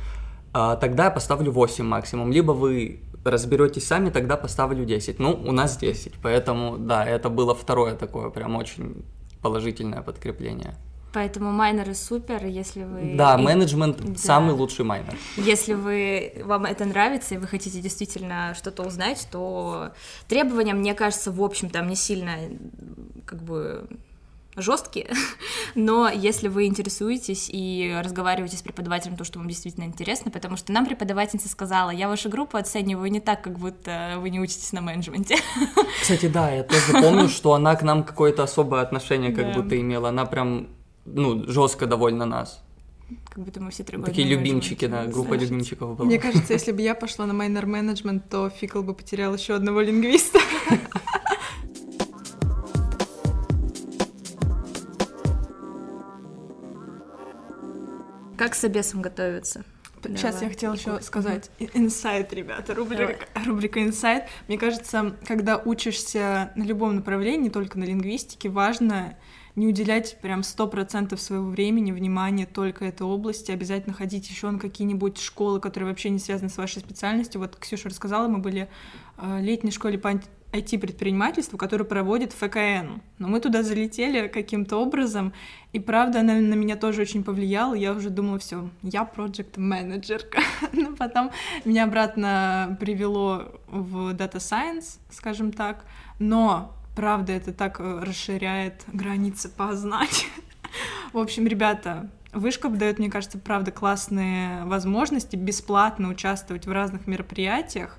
тогда 0.54 1.04
я 1.04 1.10
поставлю 1.10 1.52
8 1.52 1.84
максимум, 1.84 2.32
либо 2.32 2.52
вы 2.52 3.00
разберетесь 3.24 3.86
сами, 3.86 4.10
тогда 4.10 4.36
поставлю 4.36 4.84
10. 4.84 5.18
Ну, 5.18 5.32
у 5.32 5.52
нас 5.52 5.76
10, 5.76 6.14
поэтому, 6.22 6.78
да, 6.78 7.04
это 7.04 7.28
было 7.28 7.54
второе 7.54 7.94
такое 7.94 8.30
прям 8.30 8.56
очень 8.56 9.04
положительное 9.42 10.02
подкрепление. 10.02 10.76
Поэтому 11.12 11.52
майнеры 11.52 11.94
супер, 11.94 12.44
если 12.44 12.82
вы... 12.82 13.14
Да, 13.16 13.38
менеджмент 13.38 14.00
да. 14.00 14.18
самый 14.18 14.52
лучший 14.52 14.84
майнер. 14.84 15.16
Если 15.36 15.74
вы, 15.74 16.42
вам 16.44 16.64
это 16.64 16.84
нравится 16.84 17.36
и 17.36 17.38
вы 17.38 17.46
хотите 17.46 17.80
действительно 17.80 18.52
что-то 18.56 18.82
узнать, 18.82 19.28
то 19.30 19.92
требования, 20.26 20.74
мне 20.74 20.92
кажется, 20.92 21.30
в 21.30 21.40
общем, 21.40 21.70
там 21.70 21.86
не 21.88 21.94
сильно 21.94 22.32
как 23.26 23.44
бы 23.44 23.86
жесткие, 24.56 25.10
но 25.74 26.08
если 26.08 26.48
вы 26.48 26.66
интересуетесь 26.66 27.48
и 27.52 27.98
разговариваете 28.02 28.56
с 28.56 28.62
преподавателем, 28.62 29.16
то, 29.16 29.24
что 29.24 29.38
вам 29.38 29.48
действительно 29.48 29.84
интересно, 29.84 30.30
потому 30.30 30.56
что 30.56 30.72
нам 30.72 30.86
преподавательница 30.86 31.48
сказала, 31.48 31.90
я 31.90 32.08
вашу 32.08 32.28
группу 32.28 32.56
оцениваю 32.56 33.10
не 33.10 33.20
так, 33.20 33.42
как 33.42 33.58
будто 33.58 34.16
вы 34.18 34.30
не 34.30 34.40
учитесь 34.40 34.72
на 34.72 34.80
менеджменте. 34.80 35.36
Кстати, 36.00 36.26
да, 36.26 36.50
я 36.50 36.62
тоже 36.62 36.92
помню, 36.92 37.28
что 37.28 37.54
она 37.54 37.74
к 37.76 37.82
нам 37.82 38.04
какое-то 38.04 38.42
особое 38.42 38.82
отношение 38.82 39.32
как 39.32 39.52
да. 39.52 39.60
будто 39.60 39.80
имела, 39.80 40.08
она 40.08 40.24
прям 40.24 40.68
ну, 41.04 41.44
жестко 41.48 41.86
довольна 41.86 42.24
нас. 42.24 42.60
Как 43.28 43.44
будто 43.44 43.60
мы 43.60 43.70
все 43.70 43.84
три 43.84 44.00
Такие 44.02 44.26
любимчики, 44.26 44.86
да, 44.86 45.04
группа 45.04 45.30
Значит, 45.30 45.50
любимчиков 45.50 45.96
была. 45.96 46.06
Мне 46.06 46.18
кажется, 46.18 46.52
если 46.52 46.72
бы 46.72 46.80
я 46.80 46.94
пошла 46.94 47.26
на 47.26 47.34
майнер 47.34 47.66
менеджмент, 47.66 48.28
то 48.30 48.48
Фикл 48.48 48.82
бы 48.82 48.94
потерял 48.94 49.34
еще 49.34 49.54
одного 49.54 49.80
лингвиста. 49.82 50.38
Как 58.44 58.54
с 58.54 58.62
обесом 58.62 59.00
готовиться? 59.00 59.64
Сейчас 60.02 60.34
Давай. 60.34 60.42
я 60.42 60.48
хотела 60.50 60.74
еще 60.74 61.00
сказать 61.00 61.50
инсайт, 61.72 62.30
ребята, 62.34 62.74
рубрика, 62.74 63.26
рубрика 63.46 63.82
инсайт. 63.82 64.24
Мне 64.48 64.58
кажется, 64.58 65.16
когда 65.26 65.56
учишься 65.56 66.52
на 66.54 66.62
любом 66.62 66.96
направлении, 66.96 67.44
не 67.44 67.48
только 67.48 67.78
на 67.78 67.84
лингвистике, 67.84 68.50
важно 68.50 69.16
не 69.56 69.66
уделять 69.66 70.18
прям 70.20 70.42
сто 70.42 70.66
процентов 70.68 71.22
своего 71.22 71.48
времени, 71.48 71.90
внимания 71.90 72.44
только 72.44 72.84
этой 72.84 73.06
области, 73.06 73.50
обязательно 73.50 73.94
ходить 73.94 74.28
еще 74.28 74.50
на 74.50 74.58
какие-нибудь 74.58 75.18
школы, 75.18 75.58
которые 75.58 75.88
вообще 75.88 76.10
не 76.10 76.18
связаны 76.18 76.50
с 76.50 76.58
вашей 76.58 76.80
специальностью. 76.80 77.40
Вот 77.40 77.56
Ксюша 77.56 77.88
рассказала, 77.88 78.28
мы 78.28 78.40
были 78.40 78.68
в 79.16 79.40
летней 79.40 79.70
школе 79.70 79.96
по 79.96 80.20
IT-предпринимательству, 80.54 81.58
которое 81.58 81.84
проводит 81.84 82.32
ФКН. 82.32 83.00
Но 83.18 83.28
мы 83.28 83.40
туда 83.40 83.62
залетели 83.62 84.28
каким-то 84.28 84.76
образом, 84.76 85.32
и 85.72 85.80
правда, 85.80 86.20
она 86.20 86.34
на 86.34 86.54
меня 86.54 86.76
тоже 86.76 87.02
очень 87.02 87.24
повлияла. 87.24 87.74
Я 87.74 87.92
уже 87.92 88.10
думала, 88.10 88.38
все, 88.38 88.70
я 88.82 89.04
проект 89.04 89.56
менеджерка 89.56 90.40
Но 90.72 90.94
потом 90.94 91.30
меня 91.64 91.84
обратно 91.84 92.76
привело 92.80 93.52
в 93.66 94.14
Data 94.14 94.36
Science, 94.36 94.98
скажем 95.10 95.52
так. 95.52 95.84
Но 96.18 96.74
Правда, 96.94 97.32
это 97.32 97.52
так 97.52 97.80
э, 97.80 98.00
расширяет 98.02 98.84
границы 98.86 99.48
познать. 99.48 100.28
В 101.12 101.18
общем, 101.18 101.46
ребята, 101.46 102.08
Вышка 102.32 102.68
дает, 102.68 102.98
мне 102.98 103.10
кажется, 103.10 103.38
правда, 103.38 103.72
классные 103.72 104.64
возможности 104.64 105.36
бесплатно 105.36 106.08
участвовать 106.08 106.66
в 106.66 106.72
разных 106.72 107.06
мероприятиях, 107.06 107.98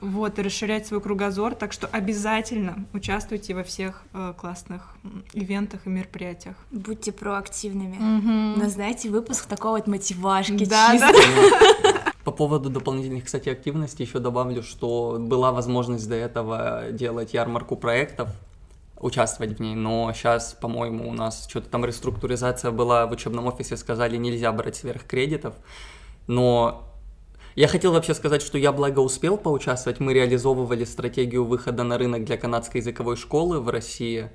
вот, 0.00 0.38
и 0.38 0.42
расширять 0.42 0.86
свой 0.86 1.00
кругозор, 1.00 1.54
так 1.54 1.72
что 1.72 1.86
обязательно 1.86 2.84
участвуйте 2.92 3.54
во 3.54 3.62
всех 3.62 4.02
э, 4.12 4.34
классных 4.36 4.94
ивентах 5.32 5.86
и 5.86 5.88
мероприятиях. 5.88 6.56
Будьте 6.70 7.12
проактивными. 7.12 7.96
Угу. 7.96 8.60
Назначьте 8.60 9.08
выпуск 9.08 9.46
такого 9.46 9.76
вот 9.76 9.86
мотивашки. 9.86 10.64
Да, 10.66 10.92
чисто. 10.92 11.12
да. 11.12 12.12
По 12.24 12.32
поводу 12.32 12.70
дополнительных, 12.70 13.24
кстати, 13.24 13.48
активностей 13.48 14.04
еще 14.04 14.18
добавлю, 14.18 14.62
что 14.62 15.16
была 15.18 15.52
возможность 15.52 16.08
до 16.08 16.16
этого 16.16 16.86
делать 16.90 17.32
ярмарку 17.32 17.76
проектов, 17.76 18.28
участвовать 18.98 19.58
в 19.58 19.60
ней, 19.60 19.74
но 19.74 20.12
сейчас, 20.12 20.54
по-моему, 20.54 21.08
у 21.08 21.12
нас 21.12 21.46
что-то 21.48 21.68
там 21.68 21.84
реструктуризация 21.84 22.70
была 22.70 23.06
в 23.06 23.12
учебном 23.12 23.46
офисе, 23.46 23.76
сказали, 23.76 24.16
нельзя 24.16 24.50
брать 24.52 24.76
сверхкредитов, 24.76 25.54
но 26.26 26.85
я 27.56 27.68
хотел 27.68 27.92
вообще 27.92 28.14
сказать, 28.14 28.42
что 28.42 28.58
я 28.58 28.70
благо 28.70 29.00
успел 29.00 29.38
поучаствовать, 29.38 29.98
мы 29.98 30.12
реализовывали 30.12 30.84
стратегию 30.84 31.44
выхода 31.44 31.84
на 31.84 31.96
рынок 31.96 32.24
для 32.24 32.36
канадской 32.36 32.80
языковой 32.80 33.16
школы 33.16 33.60
в 33.60 33.70
России, 33.70 34.30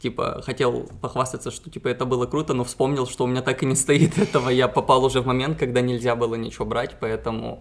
типа, 0.00 0.40
хотел 0.44 0.88
похвастаться, 1.00 1.50
что, 1.50 1.68
типа, 1.68 1.88
это 1.88 2.04
было 2.04 2.26
круто, 2.26 2.54
но 2.54 2.62
вспомнил, 2.62 3.06
что 3.06 3.24
у 3.24 3.26
меня 3.26 3.42
так 3.42 3.62
и 3.64 3.66
не 3.66 3.74
стоит 3.76 4.18
этого. 4.18 4.48
Я 4.50 4.68
попал 4.68 5.04
уже 5.04 5.20
в 5.20 5.26
момент, 5.26 5.58
когда 5.58 5.80
нельзя 5.80 6.14
было 6.14 6.36
ничего 6.36 6.64
брать, 6.64 6.96
поэтому 7.00 7.60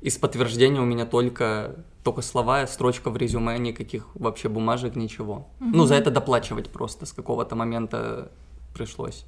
из 0.00 0.16
подтверждения 0.16 0.80
у 0.80 0.84
меня 0.84 1.04
только, 1.04 1.76
только 2.02 2.22
слова, 2.22 2.66
строчка 2.66 3.10
в 3.10 3.16
резюме, 3.16 3.58
никаких 3.58 4.06
вообще 4.14 4.48
бумажек, 4.48 4.96
ничего. 4.96 5.48
Угу. 5.60 5.70
Ну, 5.74 5.84
за 5.84 5.96
это 5.96 6.10
доплачивать 6.10 6.70
просто 6.70 7.04
с 7.06 7.12
какого-то 7.12 7.56
момента 7.56 8.30
пришлось. 8.72 9.26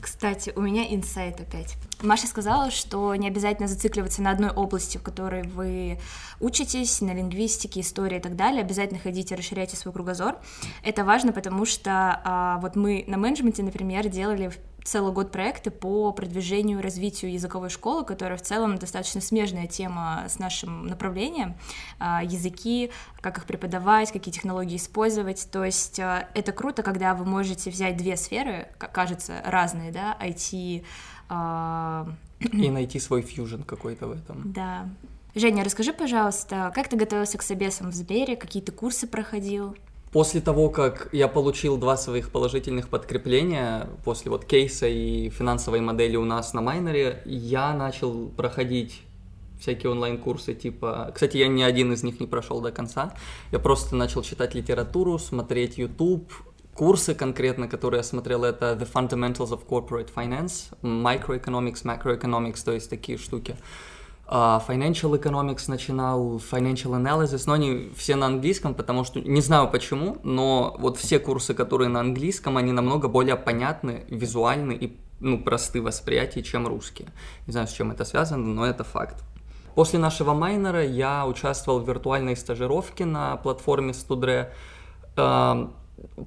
Кстати, 0.00 0.52
у 0.54 0.60
меня 0.60 0.94
инсайт 0.94 1.40
опять. 1.40 1.76
Маша 2.02 2.26
сказала, 2.26 2.70
что 2.70 3.14
не 3.16 3.26
обязательно 3.26 3.66
зацикливаться 3.66 4.22
на 4.22 4.30
одной 4.30 4.50
области, 4.50 4.98
в 4.98 5.02
которой 5.02 5.42
вы 5.42 5.98
учитесь, 6.40 7.00
на 7.00 7.12
лингвистике, 7.12 7.80
истории 7.80 8.18
и 8.18 8.20
так 8.20 8.36
далее. 8.36 8.62
Обязательно 8.62 9.00
ходите, 9.00 9.34
расширяйте 9.34 9.76
свой 9.76 9.92
кругозор. 9.92 10.36
Это 10.84 11.04
важно, 11.04 11.32
потому 11.32 11.64
что 11.64 12.20
а, 12.24 12.58
вот 12.62 12.76
мы 12.76 13.04
на 13.08 13.18
менеджменте, 13.18 13.62
например, 13.62 14.08
делали 14.08 14.52
целый 14.88 15.12
год 15.12 15.30
проекты 15.30 15.70
по 15.70 16.12
продвижению 16.12 16.78
и 16.78 16.82
развитию 16.82 17.32
языковой 17.32 17.68
школы, 17.68 18.04
которая 18.04 18.38
в 18.38 18.42
целом 18.42 18.78
достаточно 18.78 19.20
смежная 19.20 19.66
тема 19.66 20.24
с 20.28 20.38
нашим 20.38 20.86
направлением. 20.86 21.56
А, 21.98 22.22
языки, 22.24 22.90
как 23.20 23.38
их 23.38 23.44
преподавать, 23.44 24.12
какие 24.12 24.32
технологии 24.32 24.76
использовать. 24.76 25.48
То 25.50 25.64
есть 25.64 26.00
а, 26.00 26.28
это 26.34 26.52
круто, 26.52 26.82
когда 26.82 27.14
вы 27.14 27.24
можете 27.24 27.70
взять 27.70 27.96
две 27.96 28.16
сферы, 28.16 28.68
кажется, 28.78 29.42
разные, 29.44 29.92
да, 29.92 30.16
IT... 30.20 30.84
А, 31.28 32.08
и 32.40 32.70
найти 32.70 33.00
свой 33.00 33.22
фьюжн 33.22 33.62
какой-то 33.62 34.06
в 34.06 34.12
этом. 34.12 34.52
Да. 34.52 34.88
Женя, 35.34 35.62
расскажи, 35.64 35.92
пожалуйста, 35.92 36.72
как 36.74 36.88
ты 36.88 36.96
готовился 36.96 37.36
к 37.36 37.42
собесам 37.42 37.90
в 37.90 37.94
Сбере, 37.94 38.36
какие 38.36 38.62
ты 38.62 38.72
курсы 38.72 39.06
проходил? 39.06 39.76
После 40.12 40.40
того, 40.40 40.70
как 40.70 41.10
я 41.12 41.28
получил 41.28 41.76
два 41.76 41.96
своих 41.96 42.30
положительных 42.30 42.88
подкрепления, 42.88 43.88
после 44.04 44.30
вот 44.30 44.44
кейса 44.44 44.86
и 44.86 45.28
финансовой 45.28 45.80
модели 45.80 46.16
у 46.16 46.24
нас 46.24 46.54
на 46.54 46.62
майнере, 46.62 47.22
я 47.26 47.74
начал 47.74 48.28
проходить 48.28 49.02
всякие 49.60 49.90
онлайн-курсы, 49.90 50.54
типа... 50.54 51.10
Кстати, 51.14 51.36
я 51.36 51.48
ни 51.48 51.62
один 51.62 51.92
из 51.92 52.02
них 52.02 52.20
не 52.20 52.26
прошел 52.26 52.60
до 52.60 52.70
конца. 52.70 53.14
Я 53.50 53.58
просто 53.58 53.96
начал 53.96 54.22
читать 54.22 54.54
литературу, 54.54 55.18
смотреть 55.18 55.78
YouTube, 55.78 56.32
курсы 56.74 57.14
конкретно, 57.14 57.68
которые 57.68 57.98
я 57.98 58.04
смотрел, 58.04 58.44
это 58.44 58.78
The 58.80 58.88
Fundamentals 58.90 59.50
of 59.50 59.66
Corporate 59.66 60.10
Finance, 60.14 60.72
Microeconomics, 60.82 61.82
Macroeconomics, 61.84 62.64
то 62.64 62.72
есть 62.72 62.88
такие 62.88 63.18
штуки. 63.18 63.56
Uh, 63.58 63.97
financial 64.28 65.18
Economics 65.18 65.64
начинал, 65.68 66.36
Financial 66.36 66.92
Analysis, 66.92 67.44
но 67.46 67.54
они 67.54 67.90
все 67.96 68.14
на 68.14 68.26
английском, 68.26 68.74
потому 68.74 69.04
что, 69.04 69.20
не 69.20 69.40
знаю 69.40 69.70
почему, 69.70 70.18
но 70.22 70.76
вот 70.78 70.98
все 70.98 71.18
курсы, 71.18 71.54
которые 71.54 71.88
на 71.88 72.00
английском, 72.00 72.56
они 72.58 72.72
намного 72.72 73.08
более 73.08 73.36
понятны, 73.36 74.04
визуальны 74.08 74.72
и 74.72 74.96
ну, 75.20 75.38
просты 75.38 75.80
в 75.80 75.84
восприятии, 75.84 76.40
чем 76.40 76.66
русские. 76.66 77.08
Не 77.46 77.52
знаю, 77.52 77.66
с 77.68 77.72
чем 77.72 77.90
это 77.90 78.04
связано, 78.04 78.46
но 78.46 78.66
это 78.66 78.84
факт. 78.84 79.24
После 79.74 79.98
нашего 79.98 80.34
майнера 80.34 80.84
я 80.84 81.26
участвовал 81.26 81.80
в 81.80 81.88
виртуальной 81.88 82.36
стажировке 82.36 83.04
на 83.04 83.36
платформе 83.36 83.92
Studre 83.92 84.48
uh, 85.16 85.70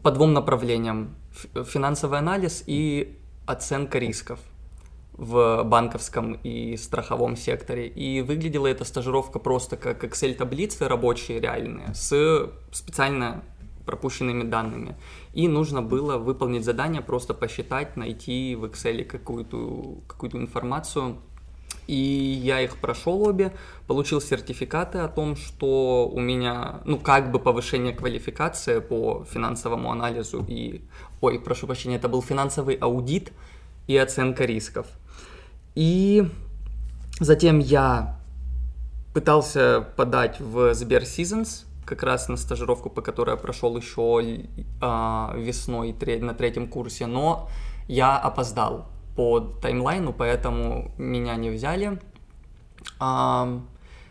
по 0.01 0.11
двум 0.11 0.33
направлениям. 0.33 1.15
Финансовый 1.53 2.19
анализ 2.19 2.63
и 2.65 3.17
оценка 3.45 3.99
рисков 3.99 4.39
в 5.21 5.63
банковском 5.63 6.33
и 6.33 6.75
страховом 6.77 7.37
секторе. 7.37 7.87
И 7.87 8.21
выглядела 8.21 8.65
эта 8.65 8.83
стажировка 8.85 9.37
просто 9.37 9.77
как 9.77 10.03
Excel-таблицы 10.03 10.87
рабочие 10.87 11.39
реальные 11.39 11.93
с 11.93 12.49
специально 12.71 13.43
пропущенными 13.85 14.41
данными. 14.41 14.95
И 15.33 15.47
нужно 15.47 15.83
было 15.83 16.17
выполнить 16.17 16.65
задание, 16.65 17.03
просто 17.03 17.35
посчитать, 17.35 17.97
найти 17.97 18.55
в 18.55 18.65
Excel 18.65 19.03
какую-то 19.03 19.99
какую 20.07 20.37
информацию. 20.37 21.17
И 21.85 21.93
я 21.95 22.59
их 22.59 22.77
прошел 22.77 23.21
обе, 23.21 23.53
получил 23.85 24.21
сертификаты 24.21 24.97
о 24.99 25.07
том, 25.07 25.35
что 25.35 26.09
у 26.11 26.19
меня, 26.19 26.81
ну, 26.85 26.97
как 26.97 27.31
бы 27.31 27.37
повышение 27.37 27.93
квалификации 27.93 28.79
по 28.79 29.23
финансовому 29.31 29.91
анализу 29.91 30.43
и, 30.47 30.81
ой, 31.21 31.39
прошу 31.39 31.67
прощения, 31.67 31.97
это 31.97 32.09
был 32.09 32.23
финансовый 32.23 32.73
аудит 32.73 33.31
и 33.85 33.95
оценка 33.97 34.45
рисков. 34.45 34.87
И 35.75 36.29
затем 37.19 37.59
я 37.59 38.19
пытался 39.13 39.87
подать 39.95 40.39
в 40.39 40.73
Сбер 40.73 41.03
Seasons, 41.03 41.65
как 41.85 42.03
раз 42.03 42.29
на 42.29 42.37
стажировку, 42.37 42.89
по 42.89 43.01
которой 43.01 43.31
я 43.31 43.37
прошел 43.37 43.75
еще 43.75 44.45
а, 44.81 45.33
весной 45.35 45.95
на 46.21 46.33
третьем 46.33 46.67
курсе, 46.67 47.05
но 47.05 47.49
я 47.87 48.17
опоздал 48.17 48.85
по 49.15 49.39
таймлайну, 49.39 50.13
поэтому 50.13 50.91
меня 50.97 51.35
не 51.35 51.49
взяли. 51.49 51.99
А, 52.99 53.61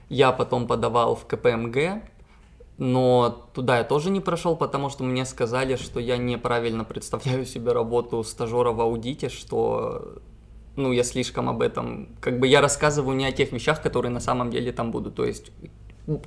я 0.08 0.32
потом 0.32 0.66
подавал 0.66 1.14
в 1.14 1.26
КПМГ, 1.26 2.02
но 2.78 3.48
туда 3.54 3.78
я 3.78 3.84
тоже 3.84 4.10
не 4.10 4.20
прошел, 4.20 4.56
потому 4.56 4.90
что 4.90 5.04
мне 5.04 5.24
сказали, 5.24 5.76
что 5.76 6.00
я 6.00 6.16
неправильно 6.16 6.84
представляю 6.84 7.46
себе 7.46 7.72
работу 7.72 8.22
стажера 8.24 8.72
в 8.72 8.80
аудите, 8.80 9.28
что 9.28 10.18
ну, 10.76 10.92
я 10.92 11.04
слишком 11.04 11.48
об 11.48 11.62
этом, 11.62 12.08
как 12.20 12.38
бы 12.38 12.46
я 12.46 12.60
рассказываю 12.60 13.16
не 13.16 13.26
о 13.26 13.32
тех 13.32 13.52
вещах, 13.52 13.82
которые 13.82 14.12
на 14.12 14.20
самом 14.20 14.50
деле 14.50 14.72
там 14.72 14.90
будут, 14.90 15.14
то 15.14 15.24
есть 15.24 15.52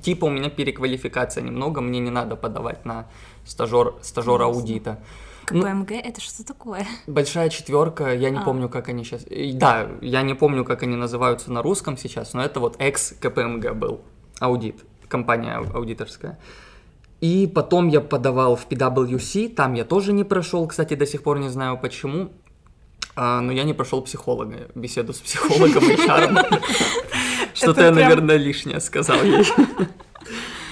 типа 0.00 0.26
у 0.26 0.30
меня 0.30 0.50
переквалификация 0.50 1.42
немного, 1.42 1.80
мне 1.80 2.00
не 2.00 2.10
надо 2.10 2.36
подавать 2.36 2.84
на 2.84 3.06
стажер, 3.44 3.94
стажера 4.02 4.44
аудита. 4.44 5.00
КПМГ 5.46 5.90
ну, 5.90 6.00
это 6.02 6.20
что 6.20 6.46
такое? 6.46 6.86
Большая 7.06 7.50
четверка, 7.50 8.14
я 8.14 8.30
не 8.30 8.38
а. 8.38 8.42
помню, 8.42 8.68
как 8.68 8.88
они 8.88 9.04
сейчас. 9.04 9.26
Да, 9.54 9.90
я 10.00 10.22
не 10.22 10.34
помню, 10.34 10.64
как 10.64 10.82
они 10.82 10.96
называются 10.96 11.52
на 11.52 11.62
русском 11.62 11.98
сейчас, 11.98 12.32
но 12.32 12.42
это 12.42 12.60
вот 12.60 12.76
экс 12.78 13.14
КПМГ 13.20 13.74
был 13.74 14.00
аудит 14.40 14.84
компания 15.08 15.56
аудиторская. 15.56 16.38
И 17.20 17.46
потом 17.46 17.88
я 17.88 18.00
подавал 18.00 18.56
в 18.56 18.66
PwC, 18.68 19.54
там 19.54 19.74
я 19.74 19.84
тоже 19.84 20.12
не 20.12 20.24
прошел, 20.24 20.66
кстати, 20.66 20.94
до 20.94 21.06
сих 21.06 21.22
пор 21.22 21.38
не 21.38 21.48
знаю 21.48 21.78
почему, 21.78 22.32
а, 23.16 23.40
но 23.40 23.52
я 23.52 23.64
не 23.64 23.74
прошел 23.74 24.02
психолога, 24.02 24.68
беседу 24.74 25.12
с 25.12 25.20
психологом 25.20 25.84
и. 25.90 25.96
Что-то 27.54 27.82
я, 27.82 27.90
наверное, 27.92 28.36
лишнее 28.36 28.80
сказал 28.80 29.22
ей. 29.22 29.44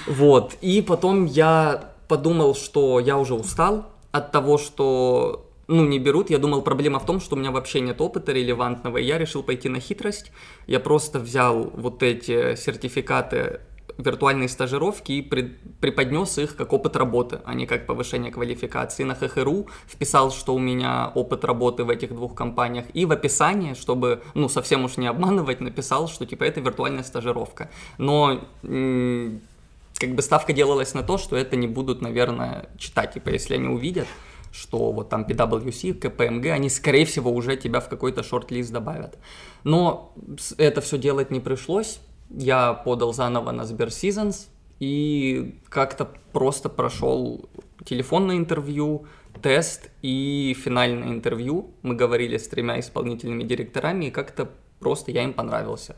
Вот, 0.09 0.57
и 0.61 0.83
потом 0.83 1.27
я 1.27 1.93
подумал, 2.09 2.57
что 2.57 2.99
я 2.99 3.17
уже 3.19 3.35
устал 3.35 3.87
от 4.11 4.33
того, 4.33 4.59
что 4.59 5.49
ну, 5.69 5.87
не 5.87 6.01
берут. 6.01 6.29
Я 6.29 6.39
думал, 6.39 6.63
проблема 6.63 6.99
в 6.99 7.07
том, 7.07 7.21
что 7.21 7.37
у 7.37 7.39
меня 7.39 7.53
вообще 7.53 7.81
нет 7.81 8.01
опыта 8.01 8.33
релевантного, 8.33 8.99
и 8.99 9.05
я 9.05 9.17
решил 9.17 9.45
пойти 9.45 9.69
на 9.69 9.79
хитрость. 9.79 10.33
Я 10.67 10.81
просто 10.81 11.21
взял 11.21 11.71
вот 11.75 12.03
эти 12.03 12.57
сертификаты 12.57 13.61
виртуальные 13.99 14.49
стажировки 14.49 15.13
и 15.13 15.23
преподнес 15.23 16.39
их 16.39 16.57
как 16.57 16.73
опыт 16.73 16.97
работы, 16.97 17.41
а 17.45 17.55
не 17.55 17.67
как 17.67 17.87
повышение 17.87 18.33
квалификации. 18.33 19.05
На 19.05 19.15
ХХРУ 19.15 19.67
вписал, 19.87 20.31
что 20.31 20.55
у 20.55 20.59
меня 20.59 21.13
опыт 21.15 21.45
работы 21.45 21.85
в 21.85 21.91
этих 21.91 22.15
двух 22.15 22.35
компаниях, 22.35 22.87
и 22.95 23.05
в 23.05 23.13
описании, 23.13 23.75
чтобы, 23.75 24.23
ну, 24.35 24.49
совсем 24.49 24.85
уж 24.85 24.97
не 24.97 25.07
обманывать, 25.07 25.61
написал, 25.61 26.09
что, 26.09 26.27
типа, 26.27 26.45
это 26.45 26.61
виртуальная 26.61 27.03
стажировка. 27.05 27.71
Но 27.99 28.41
как 28.63 30.15
бы 30.15 30.23
ставка 30.23 30.53
делалась 30.53 30.95
на 30.95 31.03
то, 31.03 31.19
что 31.19 31.37
это 31.37 31.57
не 31.57 31.69
будут, 31.69 32.03
наверное, 32.03 32.69
читать, 32.79 33.15
типа, 33.15 33.29
если 33.29 33.55
они 33.55 33.69
увидят, 33.69 34.09
что 34.53 34.93
вот 34.93 35.09
там 35.09 35.25
PwC, 35.25 35.95
КПМГ, 35.95 36.47
они, 36.47 36.69
скорее 36.69 37.07
всего, 37.07 37.31
уже 37.31 37.57
тебя 37.57 37.81
в 37.81 37.89
какой-то 37.89 38.23
шорт-лист 38.23 38.71
добавят. 38.71 39.19
Но 39.65 40.13
это 40.59 40.81
все 40.81 40.99
делать 40.99 41.31
не 41.31 41.41
пришлось, 41.41 42.01
я 42.37 42.73
подал 42.73 43.13
заново 43.13 43.51
на 43.53 43.65
Сбер 43.65 43.89
Seasons 43.89 44.49
и 44.81 45.61
как-то 45.69 46.09
просто 46.33 46.69
прошел 46.69 47.49
телефонное 47.85 48.37
интервью, 48.37 49.07
тест 49.43 49.91
и 50.03 50.57
финальное 50.59 51.09
интервью. 51.09 51.75
Мы 51.83 51.95
говорили 51.95 52.37
с 52.37 52.49
тремя 52.49 52.81
исполнительными 52.81 53.45
директорами, 53.45 54.07
и 54.07 54.11
как-то 54.11 54.51
просто 54.81 55.11
я 55.11 55.25
им 55.25 55.33
понравился. 55.33 55.97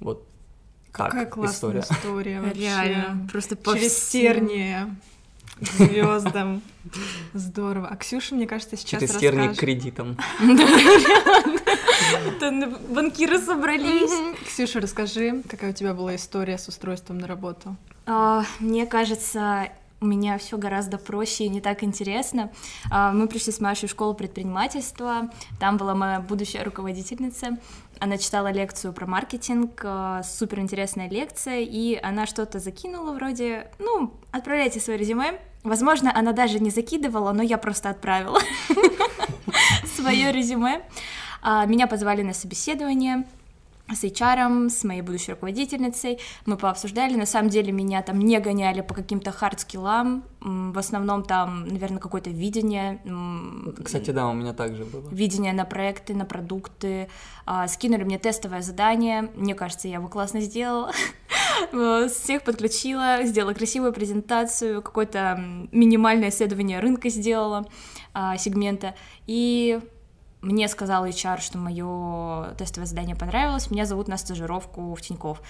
Вот 0.00 0.26
так 0.92 1.10
Какая 1.10 1.26
классная 1.26 1.80
история, 1.80 1.80
история 1.80 2.40
вообще. 2.42 2.60
Реально, 2.60 3.28
просто 3.30 3.56
по 3.56 3.74
Через 3.74 4.08
тернии 4.08 4.76
звездам. 5.60 6.62
Здорово. 7.34 7.88
А 7.88 7.96
Ксюша, 7.96 8.34
мне 8.34 8.46
кажется, 8.46 8.76
сейчас 8.76 9.00
Через 9.00 9.16
терник 9.16 9.56
к 9.56 9.58
кредитам. 9.58 10.16
Банкиры 12.88 13.38
собрались. 13.38 14.36
Ксюша, 14.46 14.80
расскажи, 14.80 15.42
какая 15.48 15.70
у 15.70 15.74
тебя 15.74 15.94
была 15.94 16.14
история 16.16 16.58
с 16.58 16.68
устройством 16.68 17.18
на 17.18 17.26
работу? 17.26 17.76
А, 18.06 18.44
мне 18.60 18.86
кажется, 18.86 19.68
у 20.00 20.06
меня 20.06 20.38
все 20.38 20.58
гораздо 20.58 20.98
проще 20.98 21.44
и 21.44 21.48
не 21.48 21.60
так 21.60 21.82
интересно. 21.82 22.52
А, 22.90 23.12
мы 23.12 23.28
пришли 23.28 23.52
с 23.52 23.60
Машей 23.60 23.88
в 23.88 23.92
школу 23.92 24.14
предпринимательства, 24.14 25.30
там 25.58 25.76
была 25.76 25.94
моя 25.94 26.20
будущая 26.20 26.64
руководительница, 26.64 27.58
она 27.98 28.18
читала 28.18 28.52
лекцию 28.52 28.92
про 28.92 29.06
маркетинг, 29.06 29.80
а, 29.84 30.22
супер 30.22 30.60
интересная 30.60 31.08
лекция, 31.08 31.60
и 31.60 31.96
она 31.96 32.26
что-то 32.26 32.58
закинула 32.58 33.12
вроде, 33.12 33.70
ну, 33.78 34.12
отправляйте 34.32 34.80
свое 34.80 34.98
резюме. 34.98 35.40
Возможно, 35.62 36.12
она 36.14 36.32
даже 36.32 36.60
не 36.60 36.70
закидывала, 36.70 37.32
но 37.32 37.42
я 37.42 37.58
просто 37.58 37.90
отправила 37.90 38.40
свое 39.96 40.30
резюме. 40.30 40.82
А, 41.42 41.64
меня 41.64 41.86
позвали 41.86 42.22
на 42.22 42.34
собеседование, 42.34 43.24
с 43.94 44.04
HR, 44.04 44.68
с 44.68 44.84
моей 44.84 45.02
будущей 45.02 45.32
руководительницей, 45.32 46.18
мы 46.44 46.56
пообсуждали, 46.56 47.14
на 47.16 47.26
самом 47.26 47.50
деле 47.50 47.72
меня 47.72 48.02
там 48.02 48.18
не 48.18 48.38
гоняли 48.40 48.80
по 48.80 48.94
каким-то 48.94 49.30
хард-скиллам, 49.30 50.24
в 50.40 50.78
основном 50.78 51.22
там, 51.22 51.66
наверное, 51.68 51.98
какое-то 51.98 52.30
видение. 52.30 53.00
Кстати, 53.82 54.10
да, 54.10 54.28
у 54.28 54.32
меня 54.32 54.52
также 54.52 54.84
было. 54.84 55.08
Видение 55.10 55.52
на 55.52 55.64
проекты, 55.64 56.14
на 56.14 56.24
продукты, 56.24 57.08
а, 57.44 57.68
скинули 57.68 58.04
мне 58.04 58.18
тестовое 58.18 58.62
задание, 58.62 59.30
мне 59.36 59.54
кажется, 59.54 59.88
я 59.88 59.94
его 59.94 60.08
классно 60.08 60.40
сделала, 60.40 60.92
всех 62.08 62.42
подключила, 62.42 63.24
сделала 63.24 63.54
красивую 63.54 63.92
презентацию, 63.92 64.82
какое-то 64.82 65.38
минимальное 65.72 66.30
исследование 66.30 66.80
рынка 66.80 67.08
сделала, 67.08 67.66
а, 68.12 68.36
сегмента, 68.36 68.94
и 69.26 69.80
мне 70.46 70.68
сказал 70.68 71.04
HR, 71.04 71.40
что 71.40 71.58
мое 71.58 72.54
тестовое 72.56 72.86
задание 72.86 73.16
понравилось, 73.16 73.70
меня 73.70 73.84
зовут 73.84 74.08
на 74.08 74.16
стажировку 74.16 74.94
в 74.94 75.00
Тинькофф. 75.00 75.40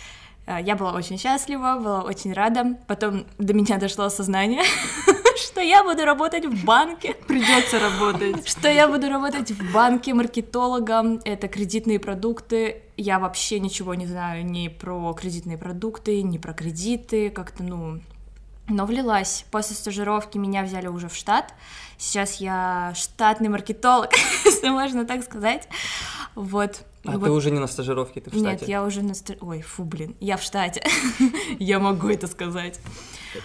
Э, 0.46 0.58
я 0.62 0.74
была 0.74 0.92
очень 0.92 1.18
счастлива, 1.18 1.78
была 1.78 2.02
очень 2.02 2.32
рада. 2.32 2.78
Потом 2.86 3.26
до 3.38 3.52
меня 3.52 3.78
дошло 3.78 4.04
осознание, 4.04 4.62
что 5.36 5.60
я 5.60 5.84
буду 5.84 6.04
работать 6.04 6.46
в 6.46 6.64
банке. 6.64 7.14
Придется 7.28 7.78
работать. 7.78 8.48
Что 8.56 8.68
я 8.68 8.88
буду 8.88 9.08
работать 9.08 9.50
в 9.50 9.72
банке 9.72 10.14
маркетологом. 10.14 11.20
Это 11.24 11.48
кредитные 11.48 12.00
продукты. 12.00 12.82
Я 12.96 13.18
вообще 13.18 13.60
ничего 13.60 13.94
не 13.94 14.06
знаю 14.06 14.46
ни 14.46 14.68
про 14.68 15.12
кредитные 15.12 15.58
продукты, 15.58 16.22
ни 16.22 16.38
про 16.38 16.54
кредиты. 16.54 17.28
Как-то, 17.28 17.62
ну, 17.62 18.00
но 18.68 18.86
влилась. 18.86 19.44
После 19.50 19.76
стажировки 19.76 20.38
меня 20.38 20.62
взяли 20.62 20.88
уже 20.88 21.08
в 21.08 21.14
штат. 21.14 21.54
Сейчас 21.98 22.36
я 22.36 22.92
штатный 22.94 23.48
маркетолог, 23.48 24.10
если 24.44 24.68
можно 24.68 25.04
так 25.06 25.22
сказать. 25.22 25.68
Вот. 26.34 26.84
А 27.04 27.12
вот. 27.12 27.24
ты 27.24 27.30
уже 27.30 27.50
не 27.50 27.60
на 27.60 27.66
стажировке, 27.66 28.20
ты 28.20 28.30
в 28.30 28.34
штате? 28.34 28.50
Нет, 28.50 28.68
я 28.68 28.84
уже 28.84 29.02
на 29.02 29.14
стажировке. 29.14 29.46
Ой, 29.46 29.62
фу, 29.62 29.84
блин, 29.84 30.16
я 30.20 30.36
в 30.36 30.42
штате. 30.42 30.82
я 31.58 31.78
могу 31.78 32.08
это 32.08 32.26
сказать. 32.26 32.80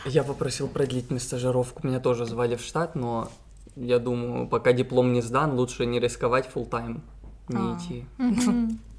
Я 0.06 0.24
попросил 0.24 0.68
продлить 0.68 1.10
мне 1.12 1.20
стажировку. 1.20 1.86
Меня 1.88 2.00
тоже 2.00 2.26
звали 2.26 2.56
в 2.56 2.62
штат, 2.62 2.96
но 2.96 3.30
я 3.76 4.00
думаю, 4.00 4.48
пока 4.48 4.74
диплом 4.74 5.14
не 5.14 5.22
сдан, 5.22 5.54
лучше 5.54 5.86
не 5.86 6.00
рисковать 6.00 6.50
full 6.54 6.68
тайм 6.68 7.04
не 7.48 7.58
а. 7.58 7.78
идти. 7.78 8.06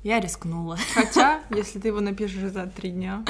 Я 0.03 0.21
рискнула. 0.21 0.79
Хотя, 0.95 1.43
если 1.51 1.79
ты 1.79 1.89
его 1.89 2.01
напишешь 2.01 2.51
за 2.51 2.67
три 2.67 2.91
дня. 2.91 3.25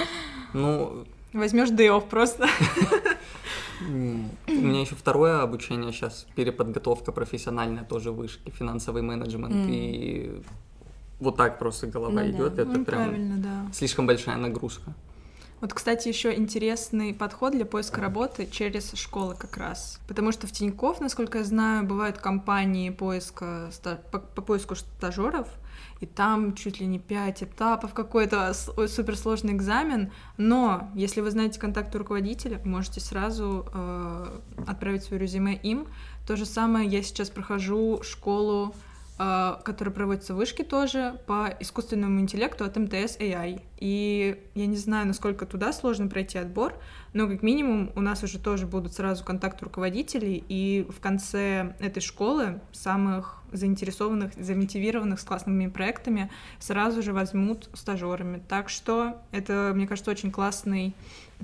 Ну, 0.54 1.06
Возьмешь 1.32 1.70
day 1.70 2.00
просто. 2.08 2.48
У 3.80 4.52
меня 4.52 4.80
еще 4.80 4.94
второе 4.94 5.42
обучение 5.42 5.92
сейчас, 5.92 6.26
переподготовка 6.36 7.10
профессиональная 7.10 7.84
тоже 7.84 8.12
вышки, 8.12 8.50
финансовый 8.50 9.02
менеджмент. 9.02 9.54
И 9.68 10.42
вот 11.18 11.36
так 11.36 11.58
просто 11.58 11.86
голова 11.86 12.22
ну, 12.22 12.30
идет. 12.30 12.54
Да. 12.54 12.62
Это 12.62 12.78
ну, 12.78 12.84
прям 12.84 13.42
да. 13.42 13.66
слишком 13.72 14.06
большая 14.06 14.36
нагрузка. 14.36 14.94
Вот, 15.60 15.72
кстати, 15.74 16.08
еще 16.08 16.34
интересный 16.34 17.14
подход 17.14 17.52
для 17.52 17.64
поиска 17.64 18.00
работы 18.00 18.48
через 18.50 18.92
школы 18.94 19.36
как 19.36 19.56
раз. 19.56 20.00
Потому 20.08 20.32
что 20.32 20.48
в 20.48 20.52
Тинькофф, 20.52 21.00
насколько 21.00 21.38
я 21.38 21.44
знаю, 21.44 21.84
бывают 21.86 22.18
компании 22.18 22.90
поиска, 22.90 23.70
по, 24.10 24.18
по 24.18 24.42
поиску 24.42 24.74
стажеров, 24.74 25.48
и 26.02 26.06
там 26.06 26.54
чуть 26.54 26.80
ли 26.80 26.86
не 26.86 26.98
пять 26.98 27.44
этапов, 27.44 27.94
какой-то 27.94 28.52
суперсложный 28.54 29.52
экзамен, 29.52 30.10
но 30.36 30.90
если 30.96 31.20
вы 31.20 31.30
знаете 31.30 31.60
контакты 31.60 31.96
руководителя, 31.96 32.60
можете 32.64 32.98
сразу 32.98 33.66
э, 33.72 34.40
отправить 34.66 35.04
свое 35.04 35.22
резюме 35.22 35.54
им. 35.54 35.86
То 36.26 36.34
же 36.34 36.44
самое 36.44 36.88
я 36.88 37.04
сейчас 37.04 37.30
прохожу 37.30 38.00
школу 38.02 38.74
который 39.64 39.92
проводится 39.92 40.34
в 40.34 40.36
вышке 40.36 40.64
тоже 40.64 41.20
по 41.26 41.54
искусственному 41.60 42.20
интеллекту 42.20 42.64
от 42.64 42.76
МТС 42.76 43.18
AI. 43.18 43.62
И 43.78 44.42
я 44.54 44.66
не 44.66 44.76
знаю, 44.76 45.06
насколько 45.06 45.46
туда 45.46 45.72
сложно 45.72 46.08
пройти 46.08 46.38
отбор, 46.38 46.74
но 47.12 47.28
как 47.28 47.42
минимум 47.42 47.90
у 47.94 48.00
нас 48.00 48.22
уже 48.22 48.38
тоже 48.38 48.66
будут 48.66 48.94
сразу 48.94 49.24
контакты 49.24 49.64
руководителей, 49.64 50.42
и 50.48 50.86
в 50.88 51.00
конце 51.00 51.74
этой 51.78 52.00
школы 52.00 52.60
самых 52.72 53.42
заинтересованных, 53.52 54.32
замотивированных 54.34 55.20
с 55.20 55.24
классными 55.24 55.68
проектами 55.68 56.30
сразу 56.58 57.02
же 57.02 57.12
возьмут 57.12 57.68
стажерами. 57.74 58.42
Так 58.48 58.68
что 58.68 59.20
это, 59.30 59.72
мне 59.74 59.86
кажется, 59.86 60.10
очень 60.10 60.30
классный 60.30 60.94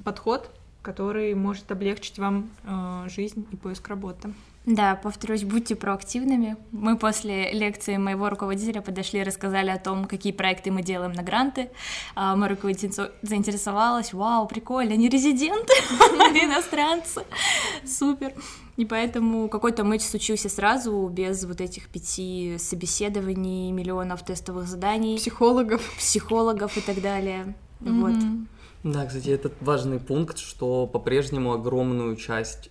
подход, 0.04 0.50
который 0.82 1.34
может 1.34 1.70
облегчить 1.70 2.18
вам 2.18 2.50
э, 2.64 3.08
жизнь 3.08 3.46
и 3.50 3.56
поиск 3.56 3.88
работы. 3.88 4.32
Да, 4.68 4.96
повторюсь, 4.96 5.44
будьте 5.44 5.74
проактивными. 5.74 6.58
Мы 6.72 6.98
после 6.98 7.52
лекции 7.52 7.96
моего 7.96 8.28
руководителя 8.28 8.82
подошли 8.82 9.20
и 9.20 9.22
рассказали 9.22 9.70
о 9.70 9.78
том, 9.78 10.04
какие 10.04 10.30
проекты 10.30 10.70
мы 10.70 10.82
делаем 10.82 11.12
на 11.12 11.22
гранты. 11.22 11.70
А, 12.14 12.36
мой 12.36 12.48
руководитель 12.48 12.92
заинтересовалась, 13.22 14.12
вау, 14.12 14.46
прикольно, 14.46 14.92
они 14.92 15.08
резиденты, 15.08 15.72
иностранцы, 16.44 17.22
супер. 17.86 18.34
И 18.76 18.84
поэтому 18.84 19.48
какой-то 19.48 19.84
матч 19.84 20.02
случился 20.02 20.50
сразу, 20.50 21.08
без 21.10 21.46
вот 21.46 21.62
этих 21.62 21.88
пяти 21.88 22.56
собеседований, 22.58 23.72
миллионов 23.72 24.22
тестовых 24.22 24.68
заданий. 24.68 25.16
Психологов. 25.16 25.80
Психологов 25.96 26.76
и 26.76 26.82
так 26.82 27.00
далее. 27.00 27.54
Mm-hmm. 27.80 28.00
Вот. 28.02 28.92
Да, 28.92 29.06
кстати, 29.06 29.30
этот 29.30 29.54
важный 29.62 29.98
пункт, 29.98 30.36
что 30.36 30.86
по-прежнему 30.86 31.54
огромную 31.54 32.16
часть 32.16 32.70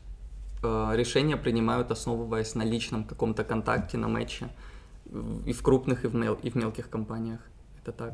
решения 0.63 1.37
принимают, 1.37 1.91
основываясь 1.91 2.55
на 2.55 2.63
личном 2.63 3.03
каком-то 3.03 3.43
контакте, 3.43 3.97
на 3.97 4.07
матче. 4.07 4.49
И 5.45 5.53
в 5.53 5.61
крупных, 5.61 6.05
и 6.05 6.07
в, 6.07 6.15
мел, 6.15 6.37
и 6.43 6.49
в 6.49 6.55
мелких 6.55 6.89
компаниях. 6.89 7.39
Это 7.81 7.91
так. 7.91 8.13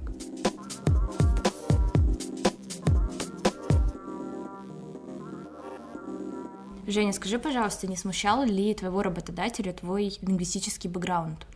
Женя, 6.86 7.14
скажи, 7.14 7.40
пожалуйста, 7.40 7.88
не 7.88 7.96
смущал 7.96 8.44
ли 8.44 8.74
твоего 8.74 9.02
работодателя 9.02 9.72
твой 9.72 10.18
лингвистический 10.22 10.90
бэкграунд? 10.90 11.48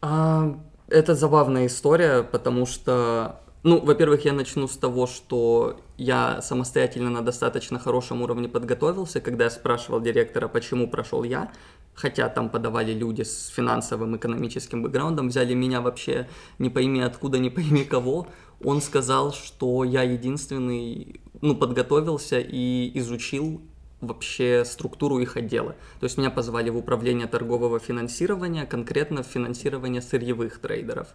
А, 0.00 0.58
это 0.88 1.14
забавная 1.14 1.66
история, 1.66 2.22
потому 2.22 2.66
что 2.66 3.40
ну, 3.62 3.78
во-первых, 3.80 4.24
я 4.24 4.32
начну 4.32 4.66
с 4.66 4.76
того, 4.76 5.06
что 5.06 5.80
я 5.98 6.40
самостоятельно 6.40 7.10
на 7.10 7.20
достаточно 7.20 7.78
хорошем 7.78 8.22
уровне 8.22 8.48
подготовился, 8.48 9.20
когда 9.20 9.44
я 9.44 9.50
спрашивал 9.50 10.00
директора, 10.00 10.48
почему 10.48 10.88
прошел 10.88 11.24
я, 11.24 11.52
хотя 11.94 12.28
там 12.28 12.48
подавали 12.48 12.92
люди 12.92 13.22
с 13.22 13.48
финансовым, 13.48 14.16
экономическим 14.16 14.82
бэкграундом, 14.82 15.28
взяли 15.28 15.54
меня 15.54 15.82
вообще 15.82 16.26
не 16.58 16.70
пойми 16.70 17.02
откуда, 17.02 17.38
не 17.38 17.50
пойми 17.50 17.84
кого, 17.84 18.28
он 18.64 18.80
сказал, 18.80 19.32
что 19.32 19.84
я 19.84 20.02
единственный, 20.02 21.20
ну, 21.40 21.54
подготовился 21.54 22.40
и 22.40 22.90
изучил 22.98 23.60
вообще 24.00 24.64
структуру 24.64 25.18
их 25.18 25.36
отдела. 25.36 25.76
То 25.98 26.04
есть 26.04 26.16
меня 26.16 26.30
позвали 26.30 26.70
в 26.70 26.76
управление 26.76 27.26
торгового 27.26 27.78
финансирования, 27.78 28.64
конкретно 28.64 29.22
в 29.22 29.26
финансирование 29.26 30.00
сырьевых 30.00 30.58
трейдеров. 30.58 31.08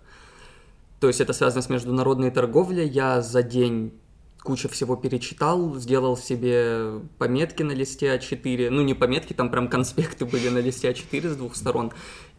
То 1.06 1.10
есть 1.10 1.22
это 1.22 1.34
связано 1.34 1.62
с 1.62 1.70
международной 1.70 2.32
торговлей. 2.32 2.90
Я 2.90 3.22
за 3.22 3.44
день 3.44 3.94
кучу 4.42 4.68
всего 4.70 4.96
перечитал, 4.96 5.76
сделал 5.76 6.18
себе 6.18 7.00
пометки 7.20 7.62
на 7.62 7.74
листе 7.74 8.16
А4. 8.16 8.72
Ну, 8.72 8.82
не 8.82 8.96
пометки, 8.96 9.34
там 9.34 9.52
прям 9.52 9.68
конспекты 9.68 10.26
были 10.26 10.50
на 10.50 10.58
листе 10.58 10.90
А4 10.90 11.30
с 11.30 11.36
двух 11.36 11.56
сторон. 11.56 11.92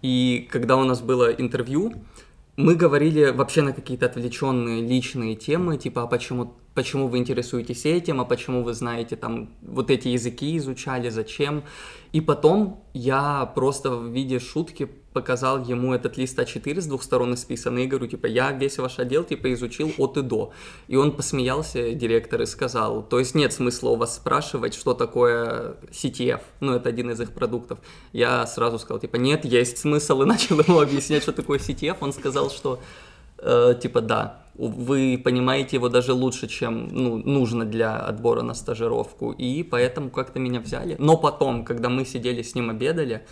И 0.02 0.48
когда 0.50 0.76
у 0.76 0.83
нас 0.83 1.00
было 1.00 1.31
интервью, 1.31 1.92
мы 2.57 2.74
говорили 2.74 3.31
вообще 3.31 3.62
на 3.62 3.72
какие-то 3.72 4.07
отвлеченные 4.07 4.83
личные 4.83 5.37
темы, 5.37 5.79
типа, 5.79 6.02
а 6.02 6.07
почему, 6.09 6.55
почему 6.74 7.07
вы 7.07 7.18
интересуетесь 7.18 7.87
этим, 7.87 8.20
а 8.20 8.24
почему 8.24 8.64
вы 8.64 8.74
знаете 8.74 9.14
там 9.14 9.50
вот 9.62 9.92
эти 9.92 10.09
языки 10.09 10.57
изучали, 10.57 11.09
зачем. 11.09 11.62
И 12.11 12.20
потом 12.20 12.83
я 12.94 13.46
просто 13.55 13.90
в 13.90 14.09
виде 14.09 14.40
шутки 14.40 14.90
показал 15.16 15.64
ему 15.64 15.94
этот 15.94 16.18
лист 16.18 16.38
А4 16.38 16.79
с 16.79 16.87
двух 16.87 17.02
сторон 17.02 17.33
исписанный 17.33 17.85
и 17.85 17.87
говорю, 17.87 18.07
типа, 18.07 18.26
я 18.26 18.52
весь 18.52 18.76
ваш 18.76 18.98
отдел, 18.98 19.24
типа, 19.24 19.50
изучил 19.55 19.90
от 19.96 20.18
и 20.18 20.22
до. 20.22 20.52
И 20.88 20.96
он 20.96 21.12
посмеялся, 21.12 21.94
директор, 21.94 22.42
и 22.42 22.46
сказал, 22.46 23.02
то 23.02 23.18
есть 23.18 23.35
нет 23.35 23.55
смысла 23.55 23.88
у 23.88 23.96
вас 23.96 24.16
спрашивать, 24.16 24.74
что 24.74 24.92
такое 24.92 25.76
CTF, 25.90 26.42
ну, 26.61 26.74
это 26.74 26.90
один 26.90 27.11
из 27.11 27.18
их 27.18 27.33
продуктов. 27.33 27.79
Я 28.12 28.46
сразу 28.46 28.79
сказал, 28.79 28.98
типа, 28.98 29.16
нет, 29.16 29.46
есть 29.46 29.79
смысл, 29.79 30.20
и 30.22 30.26
начал 30.26 30.61
ему 30.61 30.81
объяснять, 30.81 31.22
что 31.22 31.33
такое 31.33 31.59
CTF. 31.59 31.96
Он 32.00 32.12
сказал, 32.12 32.50
что, 32.50 32.79
э, 33.38 33.74
типа, 33.81 34.02
да, 34.02 34.44
вы 34.59 35.18
понимаете 35.24 35.76
его 35.76 35.88
даже 35.88 36.12
лучше, 36.12 36.46
чем 36.46 36.88
ну, 36.88 37.16
нужно 37.16 37.64
для 37.64 37.96
отбора 37.96 38.42
на 38.42 38.52
стажировку, 38.52 39.33
и 39.33 39.62
поэтому 39.62 40.11
как-то 40.11 40.40
меня 40.40 40.61
взяли. 40.61 40.96
Но 40.98 41.16
потом, 41.16 41.64
когда 41.64 41.88
мы 41.88 42.05
сидели 42.05 42.42
с 42.42 42.55
ним 42.55 42.68
обедали 42.68 43.22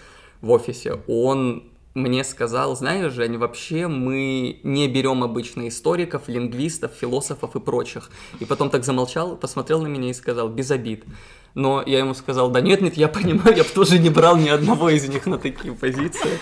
в 0.41 0.51
офисе, 0.51 1.03
он 1.09 1.63
мне 1.95 2.25
сказал, 2.25 2.77
знаешь, 2.77 3.13
Жень, 3.13 3.39
вообще 3.39 3.87
мы 3.87 4.59
не 4.65 4.89
берем 4.89 5.23
обычно 5.23 5.69
историков, 5.69 6.29
лингвистов, 6.29 6.93
философов 6.93 7.55
и 7.55 7.61
прочих. 7.61 8.11
И 8.41 8.45
потом 8.45 8.69
так 8.69 8.85
замолчал, 8.85 9.37
посмотрел 9.37 9.81
на 9.81 9.87
меня 9.87 10.11
и 10.11 10.15
сказал, 10.15 10.49
без 10.49 10.73
обид. 10.73 11.05
Но 11.55 11.85
я 11.87 12.01
ему 12.01 12.15
сказал, 12.15 12.51
да 12.51 12.61
нет, 12.61 12.81
нет, 12.81 12.97
я 12.97 13.07
понимаю, 13.07 13.57
я 13.57 13.63
бы 13.63 13.69
тоже 13.69 14.01
не 14.01 14.11
брал 14.11 14.37
ни 14.37 14.49
одного 14.49 14.91
из 14.91 15.09
них 15.09 15.27
на 15.27 15.39
такие 15.39 15.73
позиции. 15.73 16.41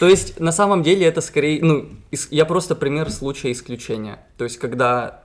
То 0.00 0.08
есть, 0.08 0.40
на 0.40 0.50
самом 0.50 0.82
деле, 0.82 1.06
это 1.06 1.20
скорее, 1.20 1.64
ну, 1.64 1.88
я 2.32 2.44
просто 2.44 2.74
пример 2.74 3.10
случая 3.10 3.52
исключения. 3.52 4.26
То 4.38 4.44
есть, 4.44 4.58
когда 4.58 5.22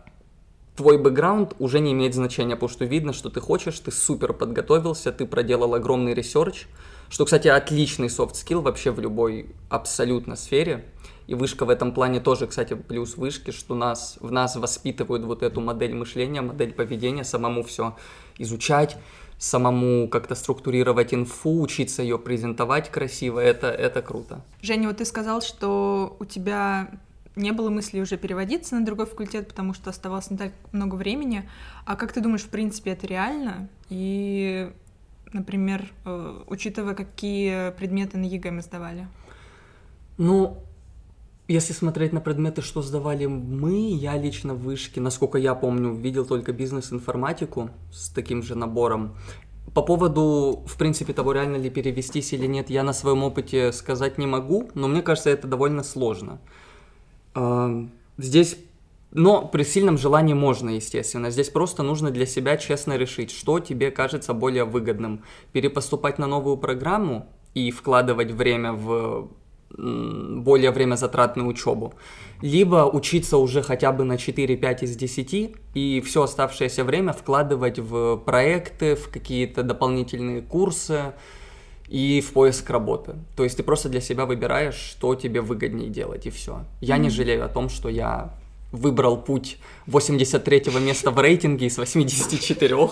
твой 0.76 1.00
бэкграунд 1.00 1.56
уже 1.58 1.80
не 1.80 1.94
имеет 1.94 2.14
значения, 2.14 2.56
потому 2.56 2.70
что 2.70 2.86
видно, 2.86 3.14
что 3.14 3.32
ты 3.32 3.40
хочешь, 3.40 3.80
ты 3.80 3.92
супер 3.92 4.34
подготовился, 4.34 5.12
ты 5.12 5.26
проделал 5.26 5.74
огромный 5.74 6.14
research, 6.14 6.68
что, 7.10 7.26
кстати, 7.26 7.48
отличный 7.48 8.08
skill 8.08 8.62
вообще 8.62 8.92
в 8.92 9.00
любой 9.00 9.48
абсолютно 9.70 10.36
сфере. 10.36 10.86
И 11.28 11.34
вышка 11.34 11.66
в 11.66 11.70
этом 11.70 11.92
плане 11.92 12.20
тоже, 12.20 12.46
кстати, 12.46 12.76
плюс 12.76 13.18
вышки, 13.18 13.52
что 13.52 13.74
нас, 13.74 14.18
в 14.20 14.32
нас 14.32 14.56
воспитывают 14.56 15.24
вот 15.24 15.42
эту 15.42 15.60
модель 15.60 15.96
мышления, 15.96 16.42
модель 16.42 16.72
поведения, 16.72 17.24
самому 17.24 17.64
все 17.64 17.96
изучать, 18.38 18.96
самому 19.40 20.08
как-то 20.08 20.36
структурировать 20.36 21.14
инфу, 21.14 21.62
учиться 21.62 22.04
ее 22.04 22.20
презентовать 22.20 22.92
красиво, 22.92 23.40
это, 23.40 23.68
это 23.68 24.02
круто. 24.02 24.42
Женя, 24.62 24.88
вот 24.88 24.98
ты 24.98 25.06
сказал, 25.06 25.42
что 25.42 26.16
у 26.20 26.26
тебя 26.26 26.92
не 27.36 27.52
было 27.52 27.70
мысли 27.70 28.00
уже 28.00 28.18
переводиться 28.18 28.76
на 28.76 28.86
другой 28.86 29.08
факультет, 29.08 29.48
потому 29.48 29.74
что 29.74 29.90
оставалось 29.90 30.30
не 30.30 30.38
так 30.38 30.52
много 30.72 30.96
времени. 30.96 31.50
А 31.86 31.96
как 31.96 32.14
ты 32.14 32.22
думаешь, 32.22 32.44
в 32.44 32.50
принципе, 32.50 32.92
это 32.92 33.08
реально? 33.08 33.68
И 33.90 34.72
например, 35.36 35.94
э, 36.06 36.44
учитывая, 36.48 36.96
какие 36.96 37.72
предметы 37.72 38.18
на 38.18 38.26
ЕГЭ 38.26 38.52
мы 38.52 38.62
сдавали? 38.62 39.08
Ну, 40.18 40.58
если 41.48 41.74
смотреть 41.74 42.14
на 42.14 42.22
предметы, 42.22 42.62
что 42.62 42.82
сдавали 42.82 43.28
мы, 43.28 43.92
я 43.94 44.18
лично 44.18 44.56
в 44.56 44.62
вышке, 44.62 45.02
насколько 45.02 45.38
я 45.38 45.54
помню, 45.54 45.94
видел 45.94 46.26
только 46.26 46.54
бизнес-информатику 46.54 47.70
с 47.92 48.10
таким 48.10 48.42
же 48.42 48.56
набором. 48.56 49.16
По 49.74 49.82
поводу, 49.82 50.64
в 50.66 50.78
принципе, 50.78 51.14
того, 51.14 51.34
реально 51.34 51.58
ли 51.58 51.70
перевестись 51.70 52.34
или 52.34 52.48
нет, 52.48 52.70
я 52.70 52.84
на 52.84 52.94
своем 52.94 53.24
опыте 53.24 53.72
сказать 53.74 54.18
не 54.18 54.26
могу, 54.26 54.70
но 54.74 54.88
мне 54.88 55.02
кажется, 55.02 55.30
это 55.30 55.48
довольно 55.48 55.84
сложно. 55.84 56.40
Здесь 58.18 58.58
но 59.16 59.48
при 59.48 59.64
сильном 59.64 59.98
желании 59.98 60.34
можно, 60.34 60.72
естественно. 60.72 61.32
Здесь 61.32 61.50
просто 61.50 61.84
нужно 61.84 62.12
для 62.12 62.26
себя 62.26 62.58
честно 62.58 62.98
решить, 62.98 63.32
что 63.32 63.62
тебе 63.62 63.90
кажется 63.90 64.34
более 64.34 64.66
выгодным. 64.66 65.24
Перепоступать 65.54 66.20
на 66.20 66.28
новую 66.28 66.58
программу 66.58 67.26
и 67.54 67.72
вкладывать 67.72 68.32
время 68.32 68.74
в 68.74 69.30
более 69.78 70.72
время 70.72 70.96
затратную 70.96 71.48
учебу, 71.48 71.94
либо 72.42 72.90
учиться 72.92 73.38
уже 73.38 73.62
хотя 73.62 73.92
бы 73.92 74.04
на 74.04 74.14
4-5 74.14 74.84
из 74.84 74.96
10 74.96 75.56
и 75.74 76.02
все 76.06 76.24
оставшееся 76.24 76.84
время 76.84 77.14
вкладывать 77.14 77.80
в 77.80 78.18
проекты, 78.18 78.96
в 78.96 79.10
какие-то 79.10 79.64
дополнительные 79.64 80.42
курсы 80.42 81.14
и 81.88 82.22
в 82.22 82.34
поиск 82.34 82.70
работы. 82.70 83.16
То 83.36 83.44
есть 83.44 83.58
ты 83.58 83.64
просто 83.64 83.90
для 83.90 84.02
себя 84.02 84.26
выбираешь, 84.26 84.76
что 84.76 85.16
тебе 85.16 85.42
выгоднее 85.42 85.90
делать, 85.90 86.26
и 86.26 86.30
все. 86.30 86.66
Я 86.82 86.96
mm-hmm. 86.96 87.00
не 87.00 87.10
жалею 87.10 87.46
о 87.46 87.50
том, 87.50 87.70
что 87.70 87.90
я 87.90 88.34
выбрал 88.76 89.18
путь 89.18 89.58
83-го 89.88 90.80
места 90.80 91.12
в 91.12 91.20
рейтинге 91.20 91.68
из 91.68 91.78
84 91.78 92.90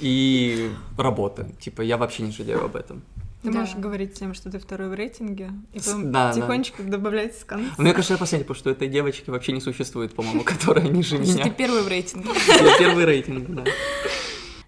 и 0.00 0.70
работы. 0.96 1.46
Типа, 1.58 1.82
я 1.82 1.96
вообще 1.96 2.22
не 2.22 2.32
жалею 2.32 2.64
об 2.64 2.76
этом. 2.76 3.02
Ты 3.42 3.52
да. 3.52 3.60
можешь 3.60 3.76
говорить 3.76 4.14
тем, 4.14 4.34
что 4.34 4.50
ты 4.50 4.58
второй 4.58 4.88
в 4.88 4.94
рейтинге, 4.94 5.52
и 5.72 5.78
потом 5.78 6.10
да, 6.10 6.32
тихонечко 6.32 6.82
да. 6.82 6.90
добавлять 6.90 7.38
с 7.38 7.44
конца. 7.44 7.70
Мне 7.78 7.92
кажется, 7.92 8.14
я 8.14 8.18
последний, 8.18 8.44
потому 8.44 8.58
что 8.58 8.70
этой 8.70 8.88
девочки 8.88 9.30
вообще 9.30 9.52
не 9.52 9.60
существует, 9.60 10.14
по-моему, 10.14 10.42
которая 10.44 10.88
ниже 10.88 11.18
меня. 11.18 11.44
Ты 11.44 11.50
первый 11.50 11.82
в 11.82 11.88
рейтинге. 11.88 12.30
Я 12.48 12.78
первый 12.78 13.04
рейтинг, 13.04 13.48
да. 13.50 13.64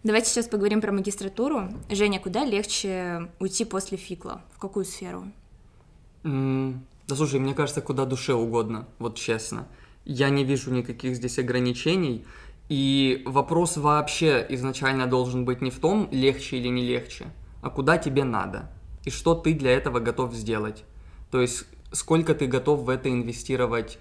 Давайте 0.05 0.31
сейчас 0.31 0.47
поговорим 0.47 0.81
про 0.81 0.93
магистратуру. 0.93 1.71
Женя, 1.91 2.21
куда 2.21 2.45
легче 2.45 3.29
уйти 3.41 3.65
после 3.65 3.99
фикла? 3.99 4.43
В 4.55 4.59
какую 4.59 4.85
сферу? 4.85 5.25
да 6.23 7.17
слушай, 7.17 7.41
мне 7.41 7.55
кажется, 7.55 7.81
куда 7.81 8.05
душе 8.05 8.35
угодно, 8.35 8.87
вот 8.99 9.17
честно. 9.17 9.67
Я 10.09 10.31
не 10.31 10.43
вижу 10.43 10.73
никаких 10.73 11.17
здесь 11.17 11.39
ограничений. 11.39 12.25
И 12.71 13.23
вопрос 13.27 13.77
вообще 13.77 14.45
изначально 14.49 15.07
должен 15.07 15.45
быть 15.45 15.61
не 15.61 15.71
в 15.71 15.79
том, 15.79 16.09
легче 16.11 16.57
или 16.57 16.69
не 16.69 16.83
легче, 16.83 17.27
а 17.63 17.71
куда 17.71 17.99
тебе 17.99 18.25
надо. 18.25 18.71
И 19.05 19.11
что 19.11 19.35
ты 19.35 19.53
для 19.53 19.71
этого 19.71 20.01
готов 20.01 20.35
сделать. 20.35 20.85
То 21.31 21.41
есть, 21.43 21.67
сколько 21.93 22.35
ты 22.35 22.47
готов 22.47 22.81
в 22.81 22.89
это 22.89 23.11
инвестировать, 23.11 23.99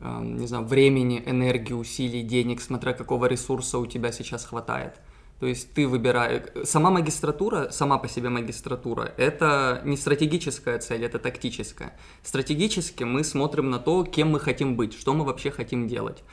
э, 0.00 0.20
не 0.22 0.46
знаю, 0.46 0.66
времени, 0.66 1.22
энергии, 1.24 1.72
усилий, 1.72 2.22
денег, 2.22 2.60
смотря 2.60 2.92
какого 2.92 3.26
ресурса 3.26 3.78
у 3.78 3.86
тебя 3.86 4.12
сейчас 4.12 4.44
хватает. 4.44 4.94
То 5.38 5.46
есть 5.46 5.74
ты 5.74 5.86
выбираешь... 5.86 6.44
Сама 6.64 6.90
магистратура, 6.90 7.68
сама 7.70 7.98
по 7.98 8.08
себе 8.08 8.30
магистратура, 8.30 9.12
это 9.18 9.82
не 9.84 9.96
стратегическая 9.96 10.78
цель, 10.78 11.04
это 11.04 11.18
тактическая. 11.18 11.94
Стратегически 12.22 13.04
мы 13.04 13.22
смотрим 13.22 13.70
на 13.70 13.78
то, 13.78 14.04
кем 14.04 14.30
мы 14.30 14.40
хотим 14.40 14.76
быть, 14.76 14.94
что 14.94 15.12
мы 15.12 15.24
вообще 15.24 15.50
хотим 15.50 15.88
делать. 15.88 16.24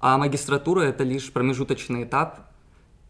А 0.00 0.16
магистратура 0.16 0.82
это 0.82 1.02
лишь 1.02 1.32
промежуточный 1.32 2.04
этап, 2.04 2.52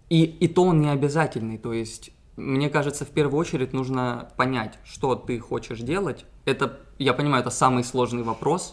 и, 0.08 0.24
и 0.24 0.48
то 0.48 0.64
он 0.64 0.80
не 0.80 0.88
обязательный. 0.88 1.58
То 1.58 1.72
есть, 1.72 2.12
мне 2.36 2.70
кажется, 2.70 3.04
в 3.04 3.10
первую 3.10 3.38
очередь 3.38 3.74
нужно 3.74 4.30
понять, 4.36 4.78
что 4.84 5.14
ты 5.14 5.38
хочешь 5.38 5.80
делать. 5.80 6.24
Это, 6.46 6.80
я 6.98 7.12
понимаю, 7.12 7.42
это 7.42 7.50
самый 7.50 7.84
сложный 7.84 8.22
вопрос, 8.22 8.72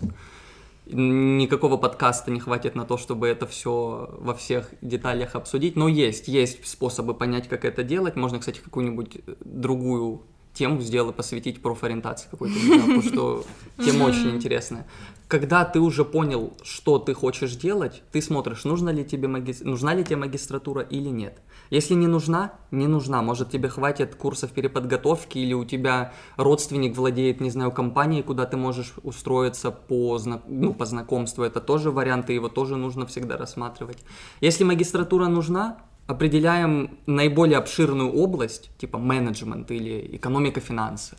никакого 0.91 1.77
подкаста 1.77 2.31
не 2.31 2.39
хватит 2.39 2.75
на 2.75 2.85
то, 2.85 2.97
чтобы 2.97 3.27
это 3.27 3.45
все 3.47 4.15
во 4.19 4.33
всех 4.33 4.73
деталях 4.81 5.35
обсудить, 5.35 5.75
но 5.75 5.87
есть, 5.87 6.27
есть 6.27 6.67
способы 6.67 7.13
понять, 7.13 7.47
как 7.47 7.65
это 7.65 7.83
делать. 7.83 8.15
Можно, 8.15 8.39
кстати, 8.39 8.59
какую-нибудь 8.59 9.21
другую 9.39 10.23
тему 10.59 10.81
сделать, 10.81 11.15
посвятить 11.15 11.61
профориентации 11.61 12.27
какой-то, 12.29 12.55
потому 12.69 13.01
что 13.01 13.45
тема 13.83 14.03
очень 14.03 14.35
интересная 14.35 14.85
когда 15.29 15.63
ты 15.63 15.79
уже 15.79 16.03
понял, 16.05 16.53
что 16.63 16.97
ты 16.97 17.13
хочешь 17.13 17.55
делать, 17.55 18.01
ты 18.11 18.19
смотришь, 18.19 18.63
нужна 18.63 18.91
ли 18.91 19.05
тебе, 19.05 19.27
маги... 19.27 19.55
нужна 19.61 19.93
ли 19.93 20.03
тебе 20.03 20.15
магистратура 20.15 20.81
или 20.81 21.09
нет. 21.09 21.39
Если 21.69 21.93
не 21.93 22.07
нужна, 22.07 22.53
не 22.71 22.87
нужна. 22.87 23.21
Может, 23.21 23.51
тебе 23.51 23.69
хватит 23.69 24.15
курсов 24.15 24.51
переподготовки, 24.51 25.37
или 25.37 25.53
у 25.53 25.65
тебя 25.65 26.13
родственник 26.35 26.97
владеет, 26.97 27.41
не 27.41 27.51
знаю, 27.51 27.71
компанией, 27.71 28.23
куда 28.23 28.47
ты 28.47 28.57
можешь 28.57 28.93
устроиться 29.03 29.69
по, 29.69 30.17
зна... 30.17 30.41
ну, 30.47 30.73
по 30.73 30.87
знакомству. 30.87 31.43
Это 31.43 31.61
тоже 31.61 31.91
варианты, 31.91 32.33
его 32.33 32.49
тоже 32.49 32.75
нужно 32.75 33.05
всегда 33.05 33.37
рассматривать. 33.37 33.99
Если 34.41 34.63
магистратура 34.63 35.27
нужна, 35.27 35.77
определяем 36.09 36.97
наиболее 37.05 37.59
обширную 37.59 38.11
область, 38.11 38.71
типа 38.79 38.97
менеджмент 38.97 39.69
или 39.69 40.15
экономика 40.15 40.59
финансы. 40.59 41.15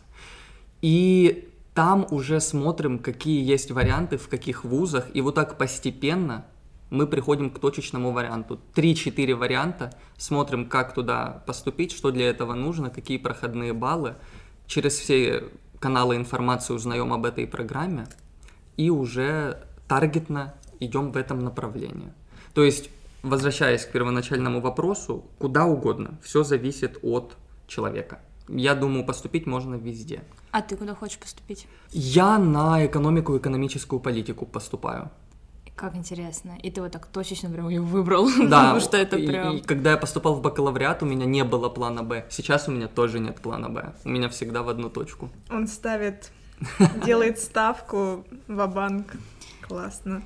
И 0.81 1.47
там 1.73 2.05
уже 2.11 2.41
смотрим, 2.41 2.99
какие 2.99 3.41
есть 3.41 3.71
варианты, 3.71 4.17
в 4.17 4.27
каких 4.27 4.65
вузах, 4.65 5.07
и 5.13 5.21
вот 5.21 5.35
так 5.35 5.57
постепенно 5.57 6.45
мы 6.89 7.07
приходим 7.07 7.51
к 7.51 7.59
точечному 7.59 8.11
варианту. 8.11 8.59
Три-четыре 8.73 9.33
варианта, 9.33 9.97
смотрим, 10.17 10.67
как 10.67 10.93
туда 10.93 11.41
поступить, 11.47 11.93
что 11.93 12.11
для 12.11 12.29
этого 12.29 12.53
нужно, 12.53 12.89
какие 12.89 13.17
проходные 13.17 13.71
баллы. 13.71 14.15
Через 14.67 14.97
все 14.97 15.45
каналы 15.79 16.17
информации 16.17 16.73
узнаем 16.73 17.13
об 17.13 17.25
этой 17.25 17.47
программе 17.47 18.07
и 18.75 18.89
уже 18.89 19.57
таргетно 19.87 20.53
идем 20.81 21.13
в 21.13 21.15
этом 21.15 21.39
направлении. 21.39 22.11
То 22.53 22.65
есть, 22.65 22.89
возвращаясь 23.23 23.85
к 23.85 23.91
первоначальному 23.91 24.61
вопросу, 24.61 25.25
куда 25.39 25.65
угодно, 25.65 26.19
все 26.23 26.43
зависит 26.43 26.99
от 27.01 27.37
человека. 27.67 28.19
Я 28.47 28.75
думаю, 28.75 29.05
поступить 29.05 29.45
можно 29.47 29.75
везде. 29.75 30.23
А 30.51 30.61
ты 30.61 30.75
куда 30.75 30.95
хочешь 30.95 31.19
поступить? 31.19 31.67
Я 31.91 32.37
на 32.37 32.85
экономику 32.85 33.35
и 33.35 33.37
экономическую 33.37 33.99
политику 33.99 34.45
поступаю. 34.45 35.09
Как 35.75 35.95
интересно. 35.95 36.57
И 36.61 36.69
ты 36.69 36.81
вот 36.81 36.91
так 36.91 37.07
точечно 37.07 37.49
прям 37.49 37.69
ее 37.69 37.81
выбрал. 37.81 38.27
Да, 38.49 38.61
потому 38.61 38.79
что 38.81 38.97
это 38.97 39.17
прям... 39.17 39.55
И, 39.55 39.57
и 39.59 39.61
когда 39.61 39.91
я 39.91 39.97
поступал 39.97 40.35
в 40.35 40.41
бакалавриат, 40.41 41.01
у 41.01 41.05
меня 41.05 41.25
не 41.25 41.43
было 41.43 41.69
плана 41.69 42.03
Б. 42.03 42.25
Сейчас 42.29 42.67
у 42.67 42.71
меня 42.71 42.87
тоже 42.87 43.19
нет 43.19 43.39
плана 43.41 43.69
Б. 43.69 43.93
У 44.03 44.09
меня 44.09 44.27
всегда 44.29 44.63
в 44.63 44.69
одну 44.69 44.89
точку. 44.89 45.29
Он 45.49 45.67
ставит, 45.67 46.31
делает 47.05 47.39
ставку 47.39 48.25
в 48.47 48.67
банк 48.67 49.15
Классно. 49.71 50.21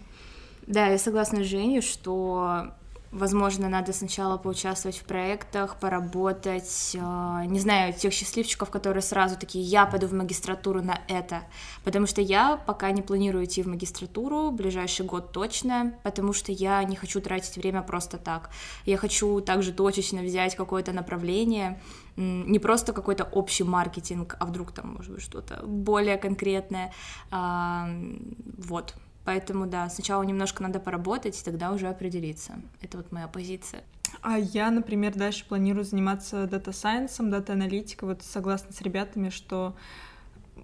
Да, 0.66 0.88
я 0.88 0.98
согласна 0.98 1.44
с 1.44 1.48
Женей, 1.48 1.82
что 1.82 2.72
Возможно, 3.12 3.70
надо 3.70 3.94
сначала 3.94 4.38
поучаствовать 4.38 4.98
в 4.98 5.04
проектах, 5.04 5.78
поработать, 5.80 6.92
э, 6.96 7.46
не 7.46 7.60
знаю, 7.60 7.94
тех 7.94 8.12
счастливчиков, 8.12 8.70
которые 8.70 9.02
сразу 9.02 9.38
такие, 9.38 9.64
я 9.64 9.86
пойду 9.86 10.08
в 10.08 10.14
магистратуру 10.14 10.82
на 10.82 11.00
это, 11.08 11.44
потому 11.84 12.08
что 12.08 12.22
я 12.22 12.58
пока 12.58 12.92
не 12.92 13.02
планирую 13.02 13.46
идти 13.46 13.64
в 13.64 13.68
магистратуру, 13.68 14.52
ближайший 14.52 15.06
год 15.06 15.32
точно, 15.32 15.94
потому 16.04 16.34
что 16.34 16.52
я 16.52 16.84
не 16.84 16.96
хочу 16.96 17.22
тратить 17.22 17.56
время 17.56 17.82
просто 17.84 18.18
так. 18.18 18.50
Я 18.86 18.98
хочу 18.98 19.40
также 19.40 19.72
точечно 19.72 20.22
взять 20.22 20.56
какое-то 20.56 20.92
направление, 20.92 21.82
не 22.18 22.60
просто 22.60 22.94
какой-то 22.94 23.24
общий 23.24 23.64
маркетинг, 23.64 24.36
а 24.40 24.46
вдруг 24.46 24.72
там, 24.72 24.96
может 24.96 25.14
быть, 25.14 25.22
что-то 25.22 25.62
более 25.66 26.18
конкретное. 26.18 26.94
Вот, 27.32 28.96
Поэтому, 29.26 29.66
да, 29.66 29.90
сначала 29.90 30.22
немножко 30.24 30.62
надо 30.64 30.80
поработать, 30.80 31.40
и 31.40 31.44
тогда 31.44 31.72
уже 31.72 31.88
определиться. 31.88 32.54
Это 32.82 32.98
вот 32.98 33.12
моя 33.12 33.28
позиция. 33.28 33.84
А 34.22 34.38
я, 34.38 34.70
например, 34.72 35.16
дальше 35.16 35.46
планирую 35.48 35.84
заниматься 35.84 36.48
data 36.48 36.72
science 36.72 37.14
ом, 37.14 37.32
data-аналитикой. 37.32 38.10
Вот 38.10 38.22
согласна 38.22 38.72
с 38.72 38.82
ребятами, 38.82 39.30
что 39.30 39.76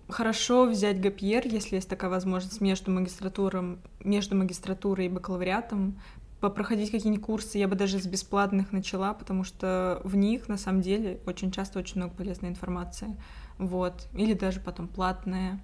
хорошо 0.08 0.66
взять 0.66 1.02
gap 1.02 1.19
year, 1.19 1.48
если 1.48 1.76
есть 1.76 1.90
такая 1.90 2.12
возможность, 2.12 2.62
между 2.62 2.92
магистратуром, 2.92 3.80
между 4.04 4.36
магистратурой 4.36 5.08
и 5.08 5.10
бакалавриатом, 5.10 6.00
попроходить 6.40 6.92
какие-нибудь 6.92 7.24
курсы, 7.24 7.58
я 7.58 7.68
бы 7.68 7.76
даже 7.76 8.00
с 8.00 8.08
бесплатных 8.08 8.72
начала, 8.72 9.14
потому 9.14 9.44
что 9.44 10.02
в 10.04 10.16
них, 10.16 10.48
на 10.48 10.58
самом 10.58 10.82
деле, 10.82 11.20
очень 11.26 11.52
часто 11.52 11.80
очень 11.80 11.98
много 11.98 12.16
полезной 12.16 12.50
информации 12.50 13.16
вот, 13.58 14.08
или 14.14 14.34
даже 14.34 14.60
потом 14.60 14.88
платные, 14.88 15.60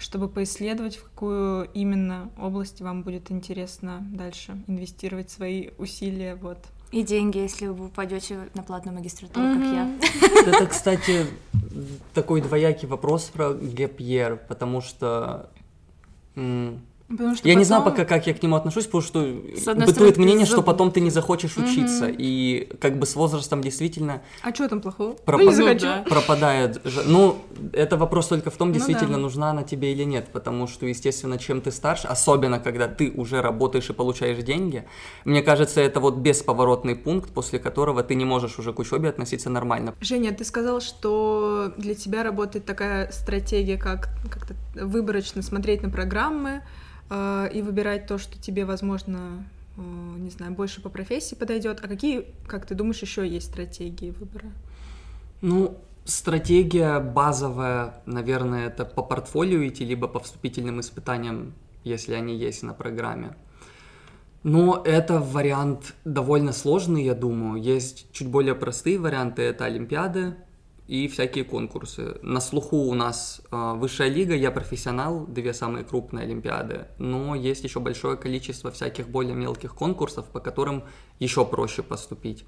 чтобы 0.00 0.28
поисследовать, 0.28 0.96
в 0.96 1.04
какую 1.04 1.70
именно 1.74 2.30
область 2.38 2.80
вам 2.80 3.02
будет 3.02 3.30
интересно 3.30 4.06
дальше 4.12 4.60
инвестировать 4.66 5.30
свои 5.30 5.70
усилия, 5.78 6.34
вот. 6.34 6.58
И 6.90 7.02
деньги, 7.02 7.38
если 7.38 7.66
вы 7.68 7.86
упадете 7.86 8.48
на 8.54 8.62
платную 8.62 8.96
магистратуру, 8.96 9.46
mm-hmm. 9.46 10.00
как 10.00 10.42
я. 10.42 10.46
Это, 10.52 10.66
кстати, 10.66 11.26
такой 12.14 12.40
двоякий 12.40 12.88
вопрос 12.88 13.24
про 13.24 13.52
гэпьер, 13.52 14.36
потому 14.48 14.80
что 14.80 15.50
Потому 17.10 17.34
что 17.34 17.48
я 17.48 17.54
потом... 17.54 17.58
не 17.58 17.64
знаю 17.64 17.82
пока, 17.82 18.04
как 18.04 18.26
я 18.28 18.34
к 18.34 18.42
нему 18.42 18.54
отношусь, 18.54 18.86
потому 18.86 19.02
что 19.02 19.20
бытует 19.20 19.94
стороны, 19.94 20.22
мнение, 20.22 20.46
что 20.46 20.62
потом 20.62 20.92
ты 20.92 21.00
не 21.00 21.10
захочешь 21.10 21.56
угу. 21.56 21.66
учиться. 21.66 22.06
И 22.08 22.68
как 22.80 22.98
бы 22.98 23.06
с 23.06 23.16
возрастом 23.16 23.62
действительно... 23.62 24.22
А 24.42 24.54
что 24.54 24.68
там 24.68 24.80
плохого? 24.80 25.14
Пропад... 25.14 25.44
Ну, 25.44 25.50
не 25.50 25.56
захочу. 25.56 26.08
Пропадает. 26.08 26.80
Ну, 27.06 27.38
это 27.72 27.96
вопрос 27.96 28.28
только 28.28 28.50
в 28.50 28.56
том, 28.56 28.72
действительно, 28.72 29.12
ну, 29.12 29.16
да. 29.16 29.22
нужна 29.22 29.50
она 29.50 29.64
тебе 29.64 29.92
или 29.92 30.04
нет. 30.04 30.28
Потому 30.32 30.68
что, 30.68 30.86
естественно, 30.86 31.36
чем 31.36 31.60
ты 31.60 31.72
старше, 31.72 32.06
особенно 32.06 32.60
когда 32.60 32.86
ты 32.86 33.10
уже 33.10 33.42
работаешь 33.42 33.90
и 33.90 33.92
получаешь 33.92 34.38
деньги, 34.44 34.84
мне 35.24 35.42
кажется, 35.42 35.80
это 35.80 35.98
вот 35.98 36.18
бесповоротный 36.18 36.94
пункт, 36.94 37.30
после 37.30 37.58
которого 37.58 38.04
ты 38.04 38.14
не 38.14 38.24
можешь 38.24 38.58
уже 38.60 38.72
к 38.72 38.78
учебе 38.78 39.08
относиться 39.08 39.50
нормально. 39.50 39.94
Женя, 40.00 40.32
ты 40.32 40.44
сказал, 40.44 40.80
что 40.80 41.72
для 41.76 41.96
тебя 41.96 42.22
работает 42.22 42.64
такая 42.66 43.10
стратегия, 43.10 43.76
как 43.76 44.10
как-то 44.30 44.54
выборочно 44.74 45.42
смотреть 45.42 45.82
на 45.82 45.90
программы, 45.90 46.62
и 47.10 47.62
выбирать 47.62 48.06
то, 48.06 48.18
что 48.18 48.40
тебе, 48.40 48.64
возможно, 48.64 49.44
э, 49.76 49.80
не 50.18 50.30
знаю, 50.30 50.52
больше 50.52 50.80
по 50.80 50.88
профессии 50.88 51.34
подойдет. 51.34 51.80
А 51.82 51.88
какие, 51.88 52.26
как 52.46 52.66
ты 52.66 52.74
думаешь, 52.74 53.02
еще 53.02 53.26
есть 53.26 53.46
стратегии 53.46 54.10
выбора? 54.10 54.46
Ну, 55.40 55.78
стратегия 56.04 57.00
базовая, 57.00 57.94
наверное, 58.06 58.66
это 58.66 58.84
по 58.84 59.02
портфолио 59.02 59.66
идти, 59.66 59.84
либо 59.84 60.08
по 60.08 60.20
вступительным 60.20 60.80
испытаниям, 60.80 61.52
если 61.84 62.14
они 62.14 62.36
есть 62.36 62.62
на 62.62 62.74
программе. 62.74 63.34
Но 64.42 64.82
это 64.84 65.18
вариант 65.18 65.94
довольно 66.04 66.52
сложный, 66.52 67.04
я 67.04 67.14
думаю. 67.14 67.62
Есть 67.62 68.10
чуть 68.12 68.28
более 68.28 68.54
простые 68.54 68.98
варианты, 68.98 69.42
это 69.42 69.66
Олимпиады, 69.66 70.36
и 70.90 71.06
всякие 71.06 71.44
конкурсы. 71.44 72.16
На 72.22 72.40
слуху 72.40 72.76
у 72.76 72.94
нас 72.94 73.42
э, 73.52 73.72
высшая 73.76 74.08
лига, 74.08 74.34
я 74.34 74.50
профессионал, 74.50 75.24
две 75.24 75.54
самые 75.54 75.84
крупные 75.84 76.24
олимпиады, 76.24 76.86
но 76.98 77.36
есть 77.36 77.62
еще 77.62 77.78
большое 77.78 78.16
количество 78.16 78.72
всяких 78.72 79.08
более 79.08 79.36
мелких 79.36 79.72
конкурсов, 79.76 80.26
по 80.26 80.40
которым 80.40 80.82
еще 81.20 81.44
проще 81.44 81.84
поступить. 81.84 82.44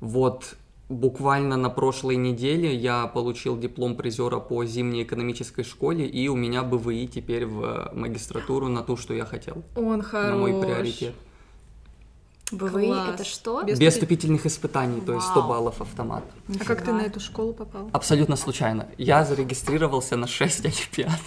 Вот 0.00 0.56
буквально 0.88 1.56
на 1.56 1.70
прошлой 1.70 2.16
неделе 2.16 2.74
я 2.74 3.06
получил 3.06 3.56
диплом 3.56 3.94
призера 3.94 4.40
по 4.40 4.64
зимней 4.64 5.04
экономической 5.04 5.62
школе, 5.62 6.04
и 6.04 6.26
у 6.26 6.34
меня 6.34 6.64
БВИ 6.64 7.06
теперь 7.06 7.46
в 7.46 7.92
магистратуру 7.94 8.66
на 8.66 8.82
ту, 8.82 8.96
что 8.96 9.14
я 9.14 9.24
хотел. 9.24 9.62
Он 9.76 10.02
хорош. 10.02 10.30
На 10.30 10.36
мой 10.36 10.60
приоритет. 10.60 11.14
БВИ 12.52 12.86
Класс. 12.86 13.14
это 13.14 13.24
что? 13.24 13.62
Без, 13.62 13.78
Без 13.78 13.94
вступительных 13.94 14.46
испытаний, 14.46 14.96
Вау. 14.96 15.06
то 15.06 15.14
есть 15.14 15.26
100 15.28 15.42
баллов 15.42 15.80
автомат. 15.80 16.24
А 16.60 16.64
как 16.64 16.82
ты 16.82 16.92
на 16.92 17.02
эту 17.02 17.20
школу 17.20 17.52
попал? 17.52 17.88
Абсолютно 17.92 18.36
случайно. 18.36 18.88
Я 18.98 19.24
зарегистрировался 19.24 20.16
на 20.16 20.26
6 20.26 20.64
олимпиад, 20.66 21.20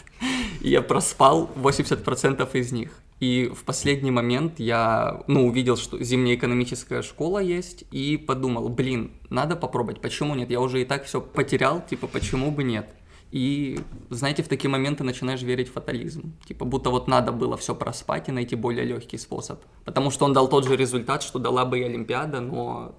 и 0.62 0.70
я 0.70 0.82
проспал 0.82 1.50
80% 1.56 2.50
из 2.54 2.72
них. 2.72 2.92
И 3.20 3.48
в 3.48 3.64
последний 3.64 4.12
момент 4.12 4.60
я, 4.60 5.24
ну, 5.26 5.48
увидел, 5.48 5.76
что 5.76 6.02
зимняя 6.04 6.36
экономическая 6.36 7.02
школа 7.02 7.40
есть, 7.40 7.84
и 7.90 8.16
подумал, 8.16 8.70
блин, 8.70 9.12
надо 9.32 9.56
попробовать, 9.56 10.02
почему 10.02 10.36
нет? 10.36 10.52
Я 10.52 10.62
уже 10.62 10.82
и 10.82 10.86
так 10.86 11.06
все 11.06 11.20
потерял, 11.20 11.82
типа, 11.82 12.06
почему 12.08 12.52
бы 12.52 12.64
нет? 12.64 12.88
И, 13.32 13.80
знаете, 14.10 14.42
в 14.42 14.48
такие 14.48 14.70
моменты 14.70 15.04
начинаешь 15.04 15.42
верить 15.42 15.70
в 15.70 15.74
фатализм. 15.74 16.34
Типа, 16.48 16.66
будто 16.66 16.90
вот 16.90 17.08
надо 17.08 17.32
было 17.32 17.58
все 17.58 17.76
проспать 17.76 18.30
и 18.30 18.32
найти 18.32 18.56
более 18.56 18.86
легкий 18.86 19.18
способ. 19.18 19.60
Потому 19.84 20.12
что 20.12 20.26
он 20.26 20.34
дал 20.34 20.48
тот 20.48 20.66
же 20.66 20.78
результат, 20.78 21.24
что 21.24 21.40
дала 21.40 21.66
бы 21.66 21.80
и 21.80 21.84
Олимпиада, 21.84 22.40
но 22.40 22.96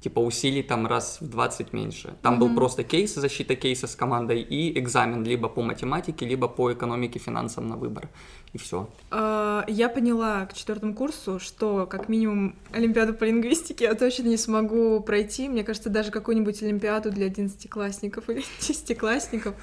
типа 0.00 0.20
усилий 0.20 0.62
там 0.62 0.86
раз 0.86 1.20
в 1.20 1.28
20 1.28 1.72
меньше. 1.72 2.14
Там 2.22 2.34
mm-hmm. 2.34 2.38
был 2.38 2.54
просто 2.54 2.84
кейс, 2.84 3.14
защита 3.14 3.56
кейса 3.56 3.86
с 3.86 3.96
командой 3.96 4.40
и 4.40 4.78
экзамен 4.78 5.24
либо 5.24 5.48
по 5.48 5.62
математике, 5.62 6.26
либо 6.26 6.48
по 6.48 6.72
экономике, 6.72 7.18
финансам 7.18 7.68
на 7.68 7.76
выбор. 7.76 8.08
И 8.52 8.58
все. 8.58 8.88
А, 9.10 9.64
я 9.68 9.88
поняла 9.88 10.46
к 10.46 10.54
четвертому 10.54 10.94
курсу, 10.94 11.38
что 11.38 11.86
как 11.86 12.08
минимум 12.08 12.54
Олимпиаду 12.72 13.14
по 13.14 13.24
лингвистике 13.24 13.84
я 13.84 13.94
точно 13.94 14.28
не 14.28 14.36
смогу 14.36 15.00
пройти. 15.00 15.48
Мне 15.48 15.64
кажется, 15.64 15.90
даже 15.90 16.10
какую-нибудь 16.10 16.62
Олимпиаду 16.62 17.10
для 17.10 17.26
одиннадцатиклассников 17.26 18.30
или 18.30 18.44
десятиклассников 18.60 19.54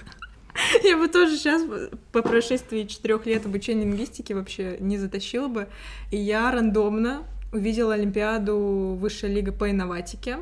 я 0.84 0.98
бы 0.98 1.08
тоже 1.08 1.38
сейчас 1.38 1.64
по 2.12 2.22
прошествии 2.22 2.84
четырех 2.84 3.26
лет 3.26 3.46
обучения 3.46 3.84
лингвистики 3.84 4.34
вообще 4.34 4.78
не 4.80 4.98
затащила 4.98 5.48
бы. 5.48 5.68
И 6.12 6.18
я 6.18 6.52
рандомно 6.52 7.24
увидела 7.56 7.94
Олимпиаду 7.94 8.98
Высшая 9.00 9.32
лига 9.34 9.52
по 9.52 9.72
инноватике. 9.72 10.40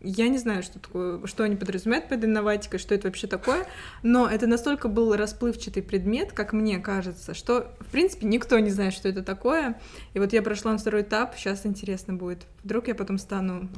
Я 0.00 0.28
не 0.28 0.38
знаю, 0.38 0.62
что 0.62 0.80
такое, 0.80 1.26
что 1.26 1.44
они 1.44 1.54
подразумевают 1.54 2.08
под 2.08 2.24
инноватикой, 2.24 2.80
что 2.80 2.94
это 2.94 3.06
вообще 3.06 3.28
такое, 3.28 3.66
но 4.02 4.28
это 4.28 4.48
настолько 4.48 4.88
был 4.88 5.14
расплывчатый 5.14 5.82
предмет, 5.82 6.32
как 6.32 6.52
мне 6.52 6.78
кажется, 6.78 7.34
что, 7.34 7.72
в 7.78 7.86
принципе, 7.86 8.26
никто 8.26 8.58
не 8.58 8.70
знает, 8.70 8.94
что 8.94 9.08
это 9.08 9.22
такое. 9.22 9.78
И 10.14 10.18
вот 10.18 10.32
я 10.32 10.42
прошла 10.42 10.72
на 10.72 10.78
второй 10.78 11.02
этап, 11.02 11.36
сейчас 11.36 11.66
интересно 11.66 12.14
будет. 12.14 12.46
Вдруг 12.64 12.88
я 12.88 12.96
потом 12.96 13.18
стану 13.18 13.68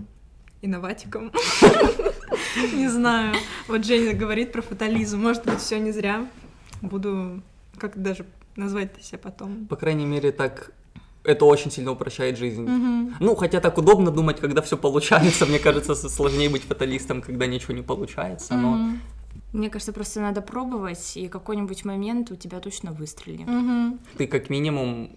инноватиком. 0.62 1.30
Не 2.72 2.88
знаю. 2.88 3.34
Вот 3.68 3.84
Женя 3.84 4.14
говорит 4.14 4.52
про 4.52 4.62
фатализм. 4.62 5.20
Может 5.20 5.44
быть, 5.44 5.58
все 5.58 5.78
не 5.78 5.92
зря. 5.92 6.26
Буду 6.80 7.42
как 7.78 8.00
даже 8.00 8.24
назвать 8.56 9.04
себя 9.04 9.18
потом. 9.18 9.66
По 9.66 9.76
крайней 9.76 10.06
мере, 10.06 10.32
так 10.32 10.70
это 11.24 11.44
очень 11.46 11.70
сильно 11.70 11.90
упрощает 11.92 12.38
жизнь. 12.38 12.64
Mm-hmm. 12.64 13.14
Ну, 13.20 13.34
хотя 13.34 13.60
так 13.60 13.78
удобно 13.78 14.10
думать, 14.10 14.40
когда 14.40 14.62
все 14.62 14.76
получается. 14.76 15.46
Мне 15.46 15.58
кажется, 15.58 15.94
сложнее 15.94 16.50
быть 16.50 16.62
фаталистом, 16.62 17.22
когда 17.22 17.46
ничего 17.46 17.74
не 17.74 17.82
получается, 17.82 18.54
но... 18.54 18.76
Mm-hmm. 18.76 18.96
Мне 19.52 19.70
кажется, 19.70 19.92
просто 19.92 20.20
надо 20.20 20.42
пробовать, 20.42 21.16
и 21.16 21.28
какой-нибудь 21.28 21.84
момент 21.84 22.30
у 22.30 22.36
тебя 22.36 22.58
точно 22.60 22.92
выстрелит. 22.92 23.48
Mm-hmm. 23.48 23.98
Ты 24.18 24.26
как 24.26 24.50
минимум 24.50 25.10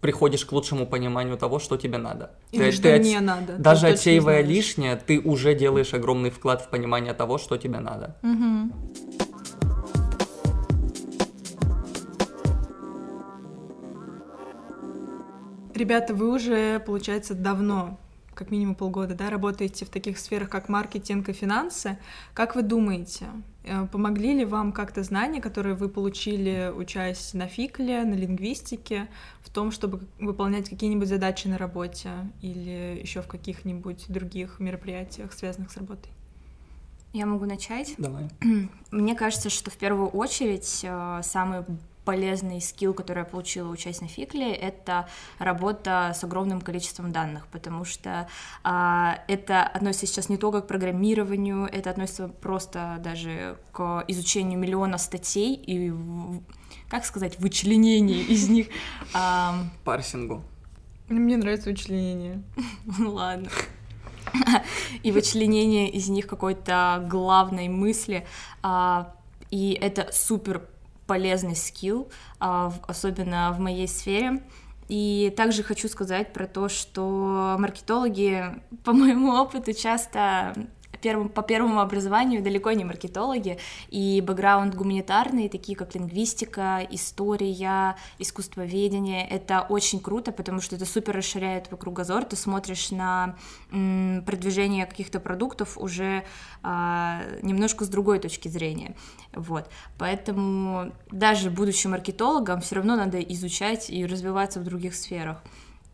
приходишь 0.00 0.44
к 0.44 0.52
лучшему 0.52 0.86
пониманию 0.86 1.36
того, 1.36 1.58
что 1.58 1.76
тебе 1.76 1.98
надо. 1.98 2.30
Или 2.52 2.66
ты, 2.66 2.72
что 2.72 2.82
ты 2.82 2.98
не 2.98 3.16
от... 3.16 3.22
надо. 3.22 3.56
Даже 3.58 3.88
отсеивая 3.88 4.42
лишнее, 4.42 4.96
ты 4.96 5.20
уже 5.20 5.54
делаешь 5.54 5.94
огромный 5.94 6.30
вклад 6.30 6.62
в 6.62 6.68
понимание 6.68 7.14
того, 7.14 7.38
что 7.38 7.56
тебе 7.56 7.80
надо. 7.80 8.16
Угу. 8.22 8.59
Ребята, 15.80 16.12
вы 16.12 16.30
уже, 16.30 16.78
получается, 16.80 17.34
давно, 17.34 17.98
как 18.34 18.50
минимум 18.50 18.74
полгода, 18.74 19.14
да, 19.14 19.30
работаете 19.30 19.86
в 19.86 19.88
таких 19.88 20.18
сферах, 20.18 20.50
как 20.50 20.68
маркетинг 20.68 21.30
и 21.30 21.32
финансы. 21.32 21.96
Как 22.34 22.54
вы 22.54 22.60
думаете, 22.60 23.28
э, 23.64 23.86
помогли 23.90 24.34
ли 24.34 24.44
вам 24.44 24.72
как-то 24.72 25.02
знания, 25.02 25.40
которые 25.40 25.74
вы 25.74 25.88
получили, 25.88 26.70
учась 26.70 27.32
на 27.32 27.46
фикле, 27.46 28.04
на 28.04 28.12
лингвистике, 28.12 29.08
в 29.40 29.48
том, 29.48 29.70
чтобы 29.70 30.02
выполнять 30.18 30.68
какие-нибудь 30.68 31.08
задачи 31.08 31.48
на 31.48 31.56
работе 31.56 32.10
или 32.42 33.00
еще 33.00 33.22
в 33.22 33.26
каких-нибудь 33.26 34.04
других 34.08 34.60
мероприятиях, 34.60 35.32
связанных 35.32 35.72
с 35.72 35.78
работой? 35.78 36.12
Я 37.14 37.24
могу 37.24 37.46
начать? 37.46 37.94
Давай. 37.96 38.28
Мне 38.90 39.14
кажется, 39.14 39.48
что 39.48 39.70
в 39.70 39.78
первую 39.78 40.10
очередь 40.10 40.80
э, 40.82 41.20
самый 41.22 41.64
полезный 42.04 42.60
скилл, 42.60 42.94
который 42.94 43.20
я 43.20 43.24
получила, 43.24 43.70
учась 43.70 44.00
на 44.00 44.08
Фикле, 44.08 44.52
это 44.52 45.08
работа 45.38 46.12
с 46.14 46.24
огромным 46.24 46.60
количеством 46.60 47.12
данных, 47.12 47.46
потому 47.48 47.84
что 47.84 48.28
а, 48.62 49.22
это 49.28 49.62
относится 49.62 50.06
сейчас 50.06 50.28
не 50.28 50.36
только 50.36 50.62
к 50.62 50.66
программированию, 50.66 51.66
это 51.66 51.90
относится 51.90 52.28
просто 52.28 52.96
даже 53.00 53.58
к 53.72 54.04
изучению 54.08 54.58
миллиона 54.58 54.98
статей 54.98 55.54
и, 55.54 55.92
как 56.88 57.04
сказать, 57.04 57.38
вычленению 57.38 58.26
из 58.26 58.48
них. 58.48 58.68
А... 59.12 59.64
Парсингу. 59.84 60.42
Мне 61.08 61.36
нравится 61.36 61.70
вычленение. 61.70 62.42
Ладно 62.98 63.50
и 65.02 65.12
вычленение 65.12 65.90
из 65.90 66.08
них 66.08 66.26
какой-то 66.26 67.04
главной 67.08 67.68
мысли. 67.68 68.26
А, 68.62 69.14
и 69.50 69.76
это 69.80 70.08
супер 70.12 70.68
полезный 71.10 71.56
скилл, 71.56 72.08
а, 72.38 72.72
особенно 72.86 73.52
в 73.52 73.58
моей 73.58 73.88
сфере. 73.88 74.44
И 74.86 75.34
также 75.36 75.64
хочу 75.64 75.88
сказать 75.88 76.32
про 76.32 76.46
то, 76.46 76.68
что 76.68 77.56
маркетологи, 77.58 78.44
по 78.84 78.92
моему 78.92 79.32
опыту, 79.32 79.72
часто 79.72 80.54
первым, 81.00 81.28
по 81.28 81.42
первому 81.42 81.80
образованию 81.80 82.42
далеко 82.42 82.72
не 82.72 82.84
маркетологи, 82.84 83.58
и 83.88 84.22
бэкграунд 84.26 84.74
гуманитарный, 84.74 85.48
такие 85.48 85.76
как 85.76 85.94
лингвистика, 85.94 86.86
история, 86.90 87.96
искусствоведение, 88.18 89.26
это 89.28 89.62
очень 89.68 90.00
круто, 90.00 90.32
потому 90.32 90.60
что 90.60 90.76
это 90.76 90.86
супер 90.86 91.16
расширяет 91.16 91.68
твой 91.68 91.78
кругозор, 91.78 92.24
ты 92.24 92.36
смотришь 92.36 92.90
на 92.90 93.36
м, 93.70 94.22
продвижение 94.24 94.86
каких-то 94.86 95.20
продуктов 95.20 95.78
уже 95.78 96.24
а, 96.62 97.22
немножко 97.42 97.84
с 97.84 97.88
другой 97.88 98.18
точки 98.18 98.48
зрения, 98.48 98.94
вот, 99.32 99.70
поэтому 99.98 100.92
даже 101.10 101.50
будучи 101.50 101.86
маркетологом, 101.86 102.60
все 102.60 102.76
равно 102.76 102.96
надо 102.96 103.20
изучать 103.20 103.90
и 103.90 104.06
развиваться 104.06 104.60
в 104.60 104.64
других 104.64 104.94
сферах, 104.94 105.42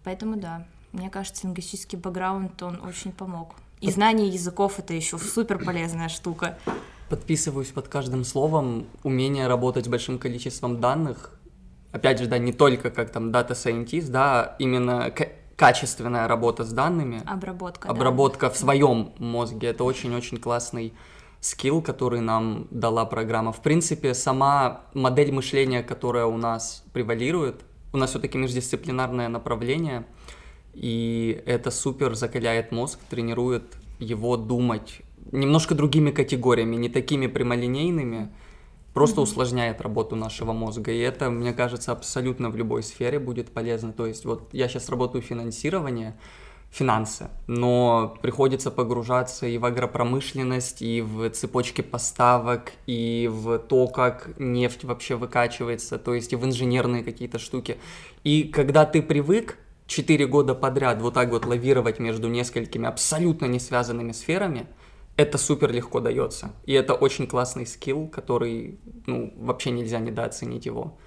поэтому 0.05 0.37
да, 0.37 0.67
мне 0.93 1.11
кажется, 1.11 1.47
лингвистический 1.47 1.99
бэкграунд, 1.99 2.63
он 2.63 2.81
очень 2.83 3.13
помог. 3.13 3.55
И 3.81 3.91
знание 3.91 4.29
языков 4.29 4.79
это 4.79 4.95
еще 4.95 5.19
супер 5.19 5.63
полезная 5.63 6.09
штука. 6.09 6.59
Подписываюсь 7.11 7.69
под 7.69 7.89
каждым 7.89 8.25
словом. 8.25 8.87
Умение 9.03 9.47
работать 9.47 9.85
с 9.85 9.89
большим 9.89 10.19
количеством 10.19 10.81
данных. 10.81 11.39
Опять 11.93 12.19
же, 12.19 12.27
да, 12.27 12.39
не 12.39 12.53
только 12.53 12.91
как 12.91 13.11
там 13.11 13.31
data 13.31 13.51
scientist, 13.51 14.09
да, 14.11 14.57
именно 14.59 15.13
качественная 15.57 16.27
работа 16.27 16.65
с 16.65 16.73
данными. 16.73 17.23
Обработка. 17.27 17.89
Обработка 17.89 18.47
да. 18.47 18.53
в 18.53 18.57
своем 18.57 19.13
мозге. 19.19 19.69
Это 19.69 19.85
очень-очень 19.85 20.39
классный 20.39 20.95
скилл, 21.41 21.83
который 21.83 22.21
нам 22.21 22.67
дала 22.71 23.05
программа. 23.05 23.53
В 23.53 23.61
принципе, 23.63 24.15
сама 24.15 24.83
модель 24.95 25.33
мышления, 25.33 25.83
которая 25.83 26.27
у 26.27 26.37
нас 26.37 26.83
превалирует, 26.93 27.63
у 27.93 27.99
нас 27.99 28.11
все-таки 28.11 28.39
междисциплинарное 28.39 29.29
направление– 29.29 30.07
и 30.77 31.43
это 31.47 31.71
супер 31.71 32.15
закаляет 32.15 32.71
мозг, 32.71 33.01
тренирует 33.09 33.65
его 33.99 34.37
думать 34.37 35.01
немножко 35.33 35.75
другими 35.75 36.11
категориями, 36.11 36.77
не 36.77 36.89
такими 36.89 37.27
прямолинейными, 37.27 38.31
просто 38.95 39.21
mm-hmm. 39.21 39.25
усложняет 39.25 39.81
работу 39.81 40.17
нашего 40.17 40.53
мозга. 40.53 40.93
И 40.93 40.99
это, 40.99 41.31
мне 41.31 41.53
кажется, 41.53 41.93
абсолютно 41.93 42.51
в 42.51 42.57
любой 42.57 42.83
сфере 42.83 43.19
будет 43.19 43.51
полезно. 43.51 43.93
То 43.93 44.07
есть 44.07 44.25
вот 44.25 44.49
я 44.53 44.69
сейчас 44.69 44.89
работаю 44.89 45.23
финансирование, 45.23 46.17
финансы, 46.71 47.29
но 47.47 48.17
приходится 48.21 48.71
погружаться 48.71 49.47
и 49.47 49.57
в 49.57 49.65
агропромышленность, 49.65 50.83
и 50.83 51.01
в 51.01 51.31
цепочки 51.31 51.81
поставок, 51.81 52.73
и 52.87 53.31
в 53.33 53.59
то, 53.59 53.87
как 53.87 54.31
нефть 54.39 54.85
вообще 54.85 55.17
выкачивается, 55.17 55.99
то 55.99 56.15
есть 56.15 56.33
и 56.33 56.37
в 56.37 56.45
инженерные 56.45 57.03
какие-то 57.03 57.39
штуки. 57.39 57.79
И 58.25 58.45
когда 58.45 58.85
ты 58.85 59.01
привык 59.01 59.59
четыре 59.87 60.27
года 60.27 60.55
подряд 60.55 61.01
вот 61.01 61.15
так 61.15 61.31
вот 61.31 61.47
лавировать 61.47 61.99
между 61.99 62.29
несколькими 62.29 62.87
абсолютно 62.87 63.47
не 63.47 63.61
связанными 63.61 64.13
сферами, 64.13 64.67
это 65.17 65.39
супер 65.39 65.73
легко 65.73 66.01
дается. 66.01 66.53
И 66.67 66.73
это 66.73 66.95
очень 66.95 67.27
классный 67.27 67.67
скилл, 67.67 68.09
который, 68.09 68.79
ну, 69.07 69.33
вообще 69.37 69.71
нельзя 69.71 69.99
недооценить 69.99 70.67
его 70.67 70.99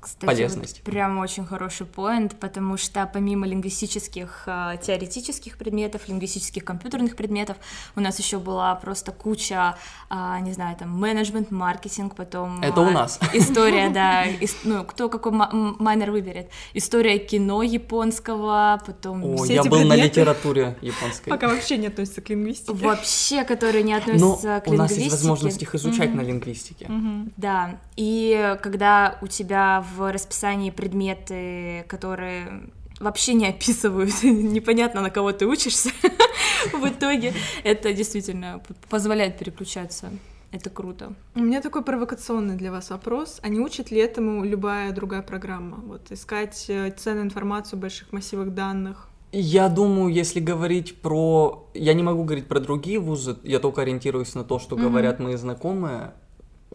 кстати, 0.00 0.26
полезность. 0.26 0.82
Вот 0.84 0.92
прям 0.92 1.18
очень 1.18 1.44
хороший 1.44 1.86
поинт, 1.86 2.36
потому 2.38 2.76
что 2.76 3.08
помимо 3.12 3.46
лингвистических 3.46 4.44
э, 4.46 4.76
теоретических 4.82 5.56
предметов, 5.58 6.08
лингвистических 6.08 6.64
компьютерных 6.64 7.16
предметов, 7.16 7.56
у 7.96 8.00
нас 8.00 8.18
еще 8.18 8.38
была 8.38 8.74
просто 8.76 9.12
куча, 9.12 9.76
э, 10.10 10.36
не 10.40 10.52
знаю, 10.52 10.76
там 10.76 10.90
менеджмент, 10.90 11.50
маркетинг, 11.50 12.14
потом 12.14 12.62
это 12.62 12.80
у 12.80 12.90
нас 12.90 13.18
история, 13.32 13.88
да, 13.94 14.24
ну 14.64 14.84
кто 14.84 15.08
какой 15.08 15.32
майнер 15.32 16.10
выберет, 16.10 16.50
история 16.74 17.18
кино 17.18 17.62
японского, 17.62 18.80
потом 18.86 19.24
О, 19.24 19.44
я 19.46 19.64
был 19.64 19.84
на 19.84 19.96
литературе 19.96 20.76
японской. 20.82 21.30
Пока 21.30 21.48
вообще 21.48 21.78
не 21.78 21.88
относится 21.88 22.20
к 22.20 22.28
лингвистике. 22.28 22.72
Вообще, 22.72 23.44
которые 23.44 23.82
не 23.82 23.94
относятся 23.94 24.60
к 24.60 24.66
лингвистике. 24.66 24.74
у 24.74 24.76
нас 24.76 24.92
есть 24.92 25.10
возможность 25.10 25.62
их 25.62 25.74
изучать 25.74 26.14
на 26.14 26.20
лингвистике. 26.20 26.90
Да, 27.36 27.80
и 27.96 28.56
когда 28.62 29.18
у 29.22 29.26
тебя 29.26 29.84
в 29.95 29.95
в 29.96 30.12
расписании 30.12 30.70
предметы, 30.70 31.84
которые 31.88 32.70
вообще 33.00 33.34
не 33.34 33.46
описывают, 33.48 34.12
непонятно, 34.22 35.00
на 35.00 35.10
кого 35.10 35.32
ты 35.32 35.46
учишься, 35.46 35.90
в 36.72 36.86
итоге 36.88 37.34
это 37.64 37.92
действительно 37.92 38.62
позволяет 38.88 39.38
переключаться. 39.38 40.10
Это 40.52 40.70
круто. 40.70 41.12
У 41.34 41.40
меня 41.40 41.60
такой 41.60 41.82
провокационный 41.82 42.56
для 42.56 42.70
вас 42.70 42.90
вопрос. 42.90 43.40
А 43.42 43.48
не 43.48 43.58
учит 43.58 43.90
ли 43.90 43.98
этому 43.98 44.44
любая 44.44 44.92
другая 44.92 45.22
программа? 45.22 45.78
Вот 45.78 46.12
искать 46.12 46.66
э, 46.68 46.92
ценную 46.96 47.24
информацию 47.24 47.78
в 47.78 47.82
больших 47.82 48.12
массивах 48.12 48.50
данных? 48.50 49.08
Я 49.32 49.68
думаю, 49.68 50.14
если 50.14 50.40
говорить 50.40 51.02
про... 51.02 51.68
Я 51.74 51.94
не 51.94 52.02
могу 52.02 52.22
говорить 52.24 52.46
про 52.46 52.60
другие 52.60 52.98
вузы, 53.00 53.36
я 53.42 53.58
только 53.58 53.82
ориентируюсь 53.82 54.34
на 54.34 54.44
то, 54.44 54.58
что 54.58 54.76
mm-hmm. 54.76 54.82
говорят 54.82 55.18
мои 55.18 55.34
знакомые. 55.34 56.14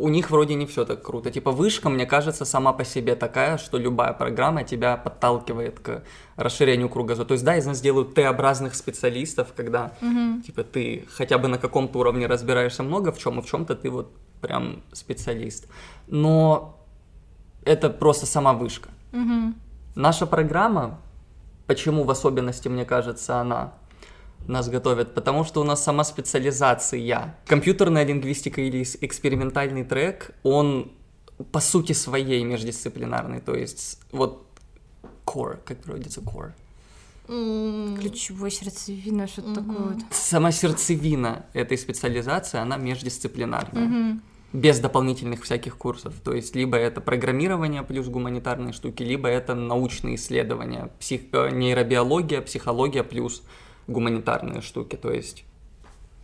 У 0.02 0.10
них 0.10 0.32
вроде 0.32 0.56
не 0.56 0.66
все 0.66 0.86
так 0.86 1.04
круто. 1.04 1.30
Типа 1.30 1.52
вышка, 1.52 1.90
мне 1.90 2.06
кажется, 2.06 2.46
сама 2.46 2.74
по 2.74 2.84
себе 2.84 3.16
такая, 3.16 3.58
что 3.58 3.78
любая 3.78 4.14
программа 4.14 4.64
тебя 4.64 4.98
подталкивает 4.98 5.80
к 5.80 6.04
расширению 6.36 6.90
кругозора. 6.90 7.28
То 7.28 7.34
есть, 7.34 7.46
да, 7.46 7.56
из 7.56 7.66
нас 7.66 7.82
делают 7.82 8.16
Т-образных 8.16 8.76
специалистов, 8.76 9.54
когда 9.56 9.92
mm-hmm. 10.02 10.42
типа 10.42 10.64
ты 10.64 11.06
хотя 11.14 11.38
бы 11.38 11.48
на 11.48 11.58
каком-то 11.58 12.00
уровне 12.00 12.28
разбираешься 12.28 12.84
много 12.84 13.12
в 13.12 13.20
чем, 13.20 13.40
и 13.40 13.42
в 13.42 13.46
чем-то 13.46 13.76
ты 13.76 13.90
вот 13.90 14.12
прям 14.42 14.82
специалист. 14.92 15.68
Но 16.08 16.80
это 17.64 17.90
просто 17.90 18.26
сама 18.26 18.54
вышка. 18.54 18.90
Mm-hmm. 19.12 19.54
Наша 19.96 20.26
программа 20.26 21.00
Почему 21.72 22.04
в 22.04 22.12
особенности, 22.12 22.68
мне 22.68 22.84
кажется, 22.84 23.40
она 23.40 23.72
нас 24.48 24.70
готовит? 24.70 25.14
Потому 25.14 25.44
что 25.44 25.62
у 25.62 25.64
нас 25.64 25.84
сама 25.84 26.04
специализация. 26.04 27.36
Компьютерная 27.46 28.06
лингвистика 28.06 28.62
или 28.62 28.84
экспериментальный 29.02 29.84
трек, 29.84 30.32
он 30.44 30.92
по 31.52 31.60
сути 31.60 31.94
своей 31.94 32.44
междисциплинарный. 32.44 33.40
То 33.40 33.56
есть 33.56 34.00
вот 34.12 34.46
core, 35.26 35.58
как 35.66 35.78
переводится 35.84 36.22
core? 36.22 36.52
Ключевой 37.28 38.52
сердцевина, 38.52 39.28
что-то 39.28 39.56
такое. 39.56 39.98
Сама 40.12 40.52
сердцевина 40.52 41.46
этой 41.54 41.78
специализации, 41.78 42.60
она 42.60 42.78
междисциплинарная. 42.78 44.20
Без 44.54 44.80
дополнительных 44.80 45.44
всяких 45.44 45.78
курсов. 45.78 46.14
То 46.22 46.34
есть 46.34 46.58
либо 46.58 46.76
это 46.76 47.00
программирование 47.00 47.84
плюс 47.84 48.10
гуманитарные 48.10 48.74
штуки, 48.74 49.02
либо 49.02 49.30
это 49.30 49.56
научные 49.56 50.16
исследования, 50.16 50.92
псих... 51.00 51.22
Э, 51.32 51.52
нейробиология, 51.52 52.42
психология 52.42 53.04
плюс 53.04 53.44
гуманитарные 53.88 54.62
штуки. 54.62 54.96
То 54.96 55.12
есть 55.12 55.46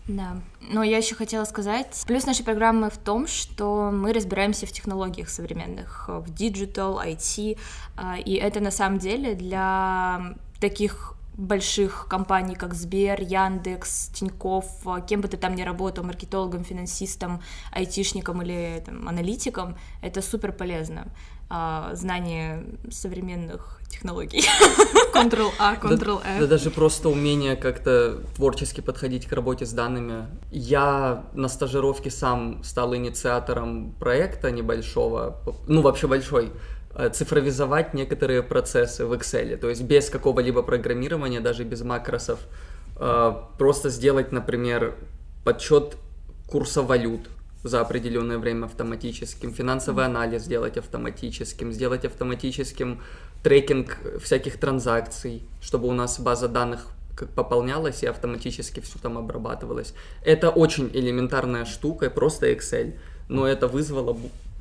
да, 0.08 0.38
но 0.62 0.84
я 0.84 0.98
еще 0.98 1.16
хотела 1.16 1.44
сказать, 1.44 2.04
плюс 2.08 2.26
нашей 2.26 2.46
программы 2.46 2.90
в 2.90 2.98
том, 2.98 3.28
что 3.28 3.92
мы 3.92 4.14
разбираемся 4.14 4.66
в 4.66 4.72
технологиях 4.72 5.28
современных, 5.28 6.08
в 6.08 6.32
digital, 6.32 7.06
IT, 7.06 7.58
э, 7.98 8.22
и 8.22 8.36
это 8.36 8.62
на 8.62 8.72
самом 8.72 9.00
деле 9.00 9.36
для 9.36 10.36
таких 10.62 11.18
больших 11.38 12.08
компаний, 12.10 12.56
как 12.56 12.74
Сбер, 12.74 13.22
Яндекс, 13.22 14.08
Тиньков, 14.08 14.66
а, 14.86 15.02
кем 15.02 15.22
бы 15.22 15.28
ты 15.28 15.38
там 15.38 15.56
ни 15.56 15.62
работал, 15.62 16.04
маркетологом, 16.04 16.64
финансистом, 16.64 17.42
айтишником 17.72 18.42
или 18.42 18.82
там, 18.84 19.08
аналитиком, 19.08 19.78
это 20.02 20.22
супер 20.22 20.52
полезно. 20.52 21.08
А, 21.50 21.96
знание 21.96 22.66
современных 22.92 23.80
технологий. 23.90 24.40
Ctrl-A, 25.14 25.76
Ctrl-F. 25.76 26.24
Да, 26.24 26.40
да 26.40 26.48
даже 26.48 26.70
просто 26.72 27.10
умение 27.10 27.56
как-то 27.56 28.22
творчески 28.36 28.82
подходить 28.82 29.26
к 29.26 29.32
работе 29.32 29.66
с 29.66 29.72
данными. 29.72 30.28
Я 30.52 31.26
на 31.34 31.48
стажировке 31.48 32.12
сам 32.12 32.64
стал 32.64 32.96
инициатором 32.96 33.94
проекта 33.94 34.52
небольшого, 34.52 35.42
ну 35.68 35.82
вообще 35.82 36.08
большой, 36.08 36.52
Э, 37.00 37.10
цифровизовать 37.10 37.94
некоторые 37.94 38.42
процессы 38.42 39.06
в 39.06 39.14
Excel, 39.14 39.56
то 39.58 39.70
есть 39.70 39.84
без 39.84 40.10
какого-либо 40.10 40.64
программирования, 40.64 41.40
даже 41.40 41.64
без 41.64 41.84
макросов, 41.84 42.40
э, 42.96 43.34
просто 43.60 43.92
сделать, 43.92 44.32
например, 44.32 44.96
подсчет 45.44 45.96
курса 46.48 46.82
валют 46.82 47.30
за 47.68 47.82
определенное 47.82 48.38
время 48.38 48.66
автоматическим, 48.66 49.54
финансовый 49.54 50.06
анализ 50.06 50.44
сделать 50.44 50.78
автоматическим, 50.78 51.72
сделать 51.72 52.06
автоматическим 52.06 53.02
трекинг 53.44 53.98
всяких 54.22 54.60
транзакций, 54.60 55.44
чтобы 55.62 55.88
у 55.88 55.94
нас 55.94 56.20
база 56.20 56.48
данных 56.48 56.88
как 57.16 57.30
пополнялась 57.30 58.04
и 58.04 58.08
автоматически 58.08 58.80
все 58.80 59.00
там 59.00 59.18
обрабатывалось. 59.18 59.94
Это 60.24 60.52
очень 60.52 60.92
элементарная 60.94 61.66
штука, 61.66 62.10
просто 62.12 62.52
Excel, 62.52 62.94
но 63.28 63.48
это 63.48 63.68
вызвало 63.68 64.16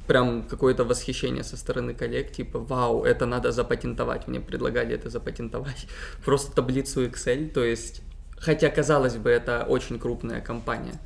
прям 0.06 0.42
какое-то 0.42 0.84
восхищение 0.84 1.44
со 1.44 1.56
стороны 1.56 1.92
коллег, 1.92 2.32
типа, 2.32 2.58
вау, 2.58 3.04
это 3.04 3.26
надо 3.26 3.52
запатентовать, 3.52 4.28
мне 4.28 4.40
предлагали 4.40 4.94
это 4.94 5.10
запатентовать, 5.10 5.86
просто 6.24 6.52
таблицу 6.52 7.04
Excel, 7.04 7.50
то 7.50 7.62
есть, 7.62 8.02
хотя, 8.38 8.70
казалось 8.70 9.16
бы, 9.16 9.30
это 9.30 9.66
очень 9.68 9.98
крупная 9.98 10.40
компания, 10.40 10.98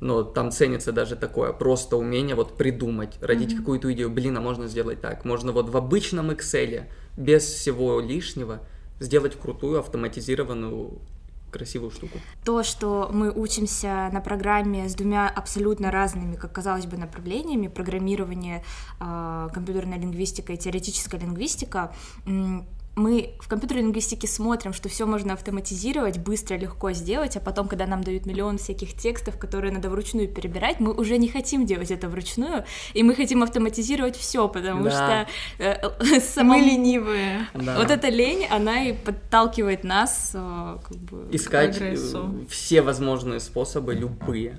но 0.00 0.22
там 0.22 0.50
ценится 0.50 0.92
даже 0.92 1.16
такое, 1.16 1.52
просто 1.52 1.96
умение 1.96 2.34
вот 2.34 2.56
придумать, 2.56 3.18
родить 3.20 3.52
mm-hmm. 3.52 3.56
какую-то 3.56 3.92
идею, 3.92 4.10
блин, 4.10 4.36
а 4.36 4.40
можно 4.40 4.66
сделать 4.66 5.00
так, 5.00 5.24
можно 5.24 5.52
вот 5.52 5.68
в 5.68 5.76
обычном 5.76 6.30
Excel, 6.30 6.84
без 7.16 7.44
всего 7.44 8.00
лишнего, 8.00 8.60
сделать 8.98 9.36
крутую 9.38 9.78
автоматизированную 9.78 10.98
красивую 11.50 11.90
штуку. 11.90 12.18
То, 12.44 12.62
что 12.62 13.10
мы 13.12 13.30
учимся 13.30 14.08
на 14.12 14.20
программе 14.20 14.88
с 14.88 14.94
двумя 14.94 15.28
абсолютно 15.28 15.90
разными, 15.90 16.36
как 16.36 16.52
казалось 16.52 16.86
бы, 16.86 16.96
направлениями, 16.96 17.66
программирование, 17.66 18.64
э, 19.00 19.48
компьютерная 19.52 19.98
лингвистика 19.98 20.52
и 20.52 20.56
теоретическая 20.56 21.18
лингвистика, 21.18 21.92
мы 22.96 23.34
в 23.40 23.48
компьютерной 23.48 23.84
лингвистике 23.84 24.26
смотрим, 24.26 24.72
что 24.72 24.88
все 24.88 25.06
можно 25.06 25.34
автоматизировать, 25.34 26.18
быстро, 26.18 26.56
легко 26.56 26.92
сделать, 26.92 27.36
а 27.36 27.40
потом, 27.40 27.68
когда 27.68 27.86
нам 27.86 28.02
дают 28.02 28.26
миллион 28.26 28.58
всяких 28.58 28.94
текстов, 28.94 29.38
которые 29.38 29.72
надо 29.72 29.88
вручную 29.90 30.28
перебирать, 30.28 30.80
мы 30.80 30.92
уже 30.92 31.16
не 31.16 31.28
хотим 31.28 31.66
делать 31.66 31.90
это 31.90 32.08
вручную, 32.08 32.64
и 32.92 33.02
мы 33.02 33.14
хотим 33.14 33.42
автоматизировать 33.42 34.16
все, 34.16 34.48
потому 34.48 34.84
да. 34.84 35.26
что 35.58 35.64
э, 35.64 36.20
самому... 36.20 36.58
мы 36.58 36.66
ленивые. 36.66 37.46
Да. 37.54 37.78
Вот 37.78 37.90
эта 37.90 38.08
лень, 38.08 38.46
она 38.50 38.84
и 38.84 38.92
подталкивает 38.92 39.84
нас 39.84 40.32
э, 40.34 40.78
как 40.86 40.96
бы, 40.96 41.28
искать 41.32 41.80
все 42.48 42.82
возможные 42.82 43.40
способы, 43.40 43.94
любые 43.94 44.58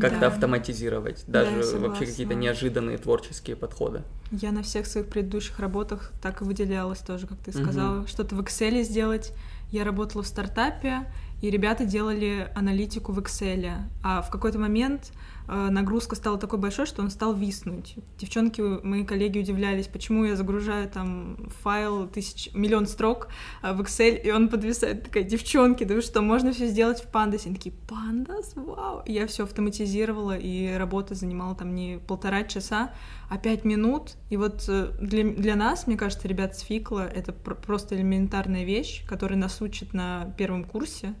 как-то 0.00 0.20
да. 0.20 0.26
автоматизировать, 0.28 1.24
даже 1.26 1.62
да, 1.72 1.78
вообще 1.78 2.06
какие-то 2.06 2.34
неожиданные 2.34 2.98
творческие 2.98 3.56
подходы. 3.56 4.02
Я 4.30 4.52
на 4.52 4.62
всех 4.62 4.86
своих 4.86 5.08
предыдущих 5.08 5.58
работах 5.58 6.12
так 6.22 6.42
и 6.42 6.44
выделялась 6.44 7.00
тоже, 7.00 7.26
как 7.26 7.38
ты 7.38 7.52
сказала, 7.52 8.00
угу. 8.00 8.06
что-то 8.06 8.34
в 8.34 8.40
Excel 8.40 8.82
сделать. 8.82 9.32
Я 9.70 9.84
работала 9.84 10.22
в 10.22 10.26
стартапе, 10.26 11.06
и 11.40 11.50
ребята 11.50 11.84
делали 11.84 12.50
аналитику 12.54 13.12
в 13.12 13.18
Excel, 13.18 13.72
а 14.02 14.22
в 14.22 14.30
какой-то 14.30 14.58
момент 14.58 15.12
нагрузка 15.48 16.16
стала 16.16 16.38
такой 16.38 16.58
большой, 16.58 16.86
что 16.86 17.02
он 17.02 17.10
стал 17.10 17.34
виснуть. 17.34 17.96
Девчонки, 18.18 18.60
мои 18.60 19.04
коллеги 19.04 19.38
удивлялись, 19.38 19.86
почему 19.86 20.24
я 20.24 20.36
загружаю 20.36 20.88
там 20.88 21.36
файл 21.62 22.06
тысяч, 22.06 22.50
миллион 22.54 22.86
строк 22.86 23.28
э, 23.62 23.72
в 23.72 23.80
Excel, 23.80 24.20
и 24.20 24.30
он 24.30 24.48
подвисает. 24.48 25.04
Такая, 25.04 25.24
девчонки, 25.24 25.84
да 25.84 25.94
вы 25.94 26.00
что, 26.02 26.22
можно 26.22 26.52
все 26.52 26.66
сделать 26.66 27.02
в 27.02 27.10
Pandas? 27.10 27.46
Они 27.46 27.56
такие, 27.56 27.74
Pandas? 27.88 28.52
Вау! 28.54 29.02
Я 29.06 29.26
все 29.26 29.44
автоматизировала, 29.44 30.36
и 30.36 30.74
работа 30.74 31.14
занимала 31.14 31.54
там 31.54 31.74
не 31.74 31.98
полтора 31.98 32.44
часа, 32.44 32.92
а 33.32 33.38
пять 33.38 33.64
минут. 33.64 34.16
И 34.28 34.36
вот 34.36 34.64
э, 34.68 34.90
для, 35.00 35.24
для 35.24 35.56
нас, 35.56 35.86
мне 35.86 35.96
кажется, 35.96 36.28
ребят 36.28 36.54
с 36.54 36.60
Фикла, 36.60 37.06
это 37.06 37.32
пр- 37.32 37.54
просто 37.54 37.96
элементарная 37.96 38.64
вещь, 38.64 39.06
которая 39.06 39.38
нас 39.38 39.62
учат 39.62 39.94
на 39.94 40.34
первом 40.36 40.64
курсе. 40.64 41.14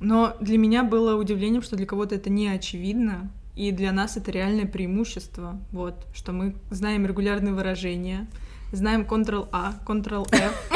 Но 0.00 0.36
для 0.40 0.58
меня 0.58 0.82
было 0.82 1.14
удивлением, 1.14 1.62
что 1.62 1.76
для 1.76 1.86
кого-то 1.86 2.16
это 2.16 2.30
не 2.30 2.48
очевидно, 2.48 3.30
и 3.54 3.70
для 3.70 3.92
нас 3.92 4.16
это 4.16 4.32
реальное 4.32 4.66
преимущество, 4.66 5.60
вот, 5.70 6.08
что 6.12 6.32
мы 6.32 6.56
знаем 6.70 7.06
регулярные 7.06 7.54
выражения, 7.54 8.26
знаем 8.72 9.02
Ctrl-A, 9.02 9.74
Ctrl-F. 9.86 10.72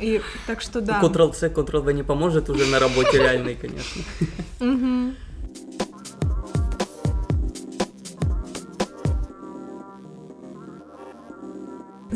И 0.00 0.22
так 0.46 0.62
что 0.62 0.80
да. 0.80 1.02
Ctrl-C, 1.02 1.48
Ctrl-V 1.48 1.92
не 1.92 2.02
поможет 2.02 2.48
уже 2.48 2.64
на 2.70 2.78
работе 2.78 3.18
реальной, 3.18 3.54
конечно. 3.54 4.02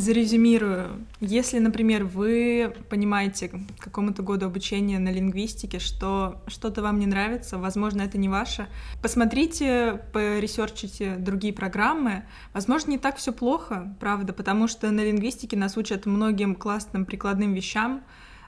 Зарезюмирую. 0.01 1.05
Если, 1.21 1.59
например, 1.59 2.05
вы 2.05 2.73
понимаете 2.89 3.49
к 3.49 3.85
какому-то 3.85 4.23
году 4.23 4.47
обучения 4.47 4.99
на 4.99 5.11
лингвистике, 5.11 5.79
что 5.79 6.41
что-то 6.47 6.81
вам 6.81 6.99
не 6.99 7.07
нравится, 7.07 7.59
возможно, 7.59 8.01
это 8.01 8.17
не 8.17 8.31
ваше, 8.31 8.67
посмотрите, 9.03 10.01
поресерчите 10.15 11.17
другие 11.17 11.53
программы. 11.53 12.23
Возможно, 12.55 12.93
не 12.93 12.99
так 12.99 13.17
все 13.17 13.31
плохо, 13.31 13.95
правда, 14.01 14.33
потому 14.33 14.69
что 14.69 14.91
на 14.91 15.05
лингвистике 15.05 15.59
нас 15.59 15.77
учат 15.77 16.07
многим 16.07 16.55
классным 16.55 17.05
прикладным 17.05 17.53
вещам, 17.53 18.03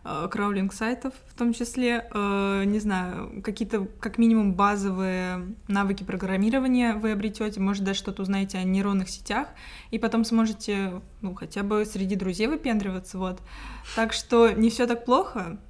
Э, 0.04 0.26
краулинг 0.28 0.72
сайтов 0.72 1.14
в 1.28 1.34
том 1.34 1.52
числе, 1.52 2.08
э, 2.12 2.64
не 2.64 2.80
знаю, 2.80 3.40
какие-то 3.42 3.86
как 4.00 4.18
минимум 4.18 4.54
базовые 4.54 5.54
навыки 5.68 6.02
программирования 6.02 6.94
вы 6.94 7.12
обретете, 7.12 7.60
может 7.60 7.84
даже 7.84 8.00
что-то 8.00 8.22
узнаете 8.22 8.58
о 8.58 8.64
нейронных 8.64 9.08
сетях, 9.08 9.48
и 9.92 9.98
потом 10.00 10.24
сможете, 10.24 11.00
ну, 11.20 11.34
хотя 11.34 11.62
бы 11.62 11.84
среди 11.84 12.16
друзей 12.16 12.48
выпендриваться, 12.48 13.16
вот. 13.16 13.40
Так 13.94 14.12
что 14.12 14.50
не 14.50 14.70
все 14.70 14.88
так 14.88 15.04
плохо, 15.04 15.60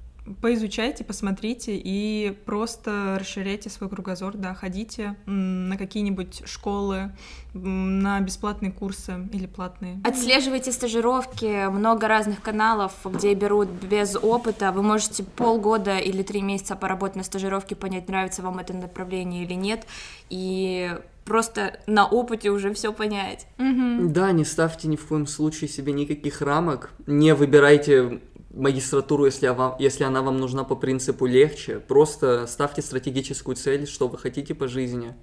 поизучайте, 0.41 1.03
посмотрите 1.03 1.75
и 1.75 2.37
просто 2.45 3.17
расширяйте 3.19 3.69
свой 3.69 3.89
кругозор, 3.89 4.35
да, 4.35 4.53
ходите 4.53 5.15
на 5.25 5.77
какие-нибудь 5.77 6.43
школы, 6.45 7.11
на 7.53 8.19
бесплатные 8.21 8.71
курсы 8.71 9.27
или 9.31 9.45
платные. 9.45 9.99
Отслеживайте 10.03 10.71
стажировки, 10.71 11.67
много 11.69 12.07
разных 12.07 12.41
каналов, 12.41 12.93
где 13.05 13.33
берут 13.33 13.69
без 13.69 14.15
опыта. 14.15 14.71
Вы 14.71 14.81
можете 14.81 15.23
полгода 15.23 15.97
или 15.97 16.23
три 16.23 16.41
месяца 16.41 16.75
поработать 16.75 17.17
на 17.17 17.23
стажировке, 17.23 17.75
понять, 17.75 18.07
нравится 18.07 18.41
вам 18.41 18.59
это 18.59 18.73
направление 18.73 19.43
или 19.43 19.53
нет, 19.53 19.85
и 20.29 20.97
просто 21.25 21.79
на 21.87 22.07
опыте 22.07 22.49
уже 22.49 22.73
все 22.73 22.93
понять. 22.93 23.47
Угу. 23.59 24.09
Да, 24.09 24.31
не 24.31 24.45
ставьте 24.45 24.87
ни 24.87 24.95
в 24.95 25.05
коем 25.05 25.27
случае 25.27 25.69
себе 25.69 25.93
никаких 25.93 26.41
рамок, 26.41 26.91
не 27.05 27.33
выбирайте 27.33 28.21
магистратуру, 28.53 29.25
если, 29.25 29.47
вам, 29.47 29.75
если 29.79 30.03
она 30.03 30.21
вам 30.21 30.37
нужна 30.37 30.63
по 30.63 30.75
принципу 30.75 31.25
легче. 31.25 31.79
Просто 31.79 32.45
ставьте 32.47 32.81
стратегическую 32.81 33.55
цель, 33.55 33.87
что 33.87 34.07
вы 34.07 34.17
хотите 34.17 34.53
по 34.53 34.67
жизни. 34.67 35.13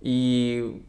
И 0.00 0.82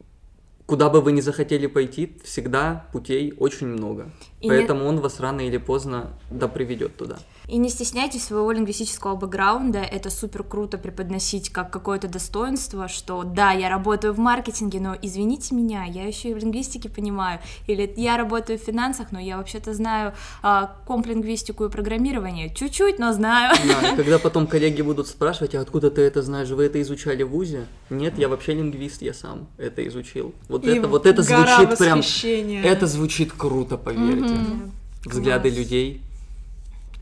куда 0.65 0.89
бы 0.89 1.01
вы 1.01 1.11
ни 1.11 1.21
захотели 1.21 1.65
пойти, 1.67 2.17
всегда 2.23 2.87
путей 2.91 3.33
очень 3.37 3.67
много. 3.67 4.11
И 4.41 4.47
Поэтому 4.47 4.81
не... 4.81 4.87
он 4.87 4.99
вас 4.99 5.19
рано 5.19 5.41
или 5.41 5.57
поздно 5.57 6.17
да 6.29 6.47
приведет 6.47 6.95
туда. 6.95 7.17
И 7.47 7.57
не 7.57 7.69
стесняйтесь 7.69 8.25
своего 8.25 8.51
лингвистического 8.51 9.15
бэкграунда, 9.15 9.79
это 9.79 10.09
супер 10.09 10.43
круто 10.43 10.77
преподносить 10.77 11.49
как 11.49 11.71
какое-то 11.71 12.09
достоинство, 12.09 12.89
что 12.89 13.23
да, 13.23 13.51
я 13.51 13.69
работаю 13.69 14.13
в 14.13 14.19
маркетинге, 14.19 14.81
но 14.81 14.97
извините 15.01 15.55
меня, 15.55 15.85
я 15.85 16.05
еще 16.05 16.31
и 16.31 16.33
в 16.33 16.37
лингвистике 16.37 16.89
понимаю, 16.89 17.39
или 17.67 17.93
я 17.95 18.17
работаю 18.17 18.59
в 18.59 18.61
финансах, 18.61 19.13
но 19.13 19.19
я 19.19 19.37
вообще-то 19.37 19.73
знаю 19.73 20.13
а, 20.43 20.75
комп-лингвистику 20.85 21.63
и 21.65 21.69
программирование, 21.69 22.53
чуть-чуть, 22.53 22.99
но 22.99 23.13
знаю. 23.13 23.55
Да, 23.65 23.95
когда 23.95 24.19
потом 24.19 24.45
коллеги 24.45 24.81
будут 24.81 25.07
спрашивать, 25.07 25.55
а 25.55 25.61
откуда 25.61 25.89
ты 25.89 26.01
это 26.01 26.21
знаешь, 26.21 26.49
вы 26.49 26.65
это 26.65 26.81
изучали 26.81 27.23
в 27.23 27.29
ВУЗе? 27.29 27.65
Нет, 27.89 28.17
я 28.17 28.27
вообще 28.27 28.55
лингвист, 28.55 29.01
я 29.01 29.13
сам 29.13 29.47
это 29.57 29.87
изучил. 29.87 30.33
Вот 30.49 30.65
и 30.65 30.69
это, 30.69 30.89
вот 30.89 31.05
это 31.05 31.21
звучит 31.21 31.77
прям, 31.77 32.01
это 32.63 32.87
звучит 32.87 33.31
круто, 33.31 33.77
поверьте. 33.77 34.33
Mm-hmm. 34.33 34.71
Взгляды 35.05 35.49
Класс. 35.49 35.59
людей 35.59 36.01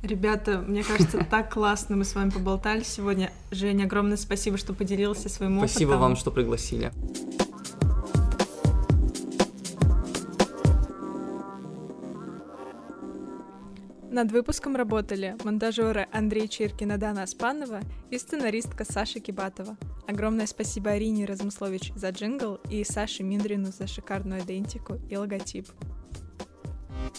Ребята, 0.05 0.59
мне 0.59 0.83
кажется, 0.83 1.25
так 1.29 1.51
классно 1.51 1.95
мы 1.95 2.05
с 2.05 2.13
вами 2.13 2.29
поболтали 2.29 2.83
сегодня. 2.83 3.31
Женя, 3.49 3.85
огромное 3.85 4.17
спасибо, 4.17 4.55
что 4.55 4.73
поделился 4.73 5.29
своим 5.29 5.57
опытом. 5.57 5.69
Спасибо 5.69 5.91
вам, 5.93 6.15
что 6.15 6.29
пригласили. 6.29 6.91
Над 14.11 14.31
выпуском 14.31 14.75
работали 14.75 15.35
монтажеры 15.43 16.07
Андрей 16.13 16.47
Чиркин 16.47 16.91
и 16.91 16.97
Дана 16.97 17.23
Аспанова 17.23 17.81
и 18.11 18.19
сценаристка 18.19 18.85
Саша 18.85 19.19
Кибатова. 19.19 19.75
Огромное 20.07 20.45
спасибо 20.45 20.91
Арине 20.91 21.25
Размыслович 21.25 21.93
за 21.95 22.11
джингл 22.11 22.59
и 22.69 22.83
Саше 22.83 23.23
Миндрину 23.23 23.71
за 23.71 23.87
шикарную 23.87 24.41
идентику 24.41 24.99
и 25.09 25.17
логотип. 25.17 25.67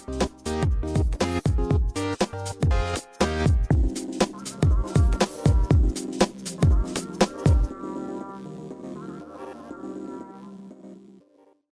thank 0.06 1.14
you 1.14 1.15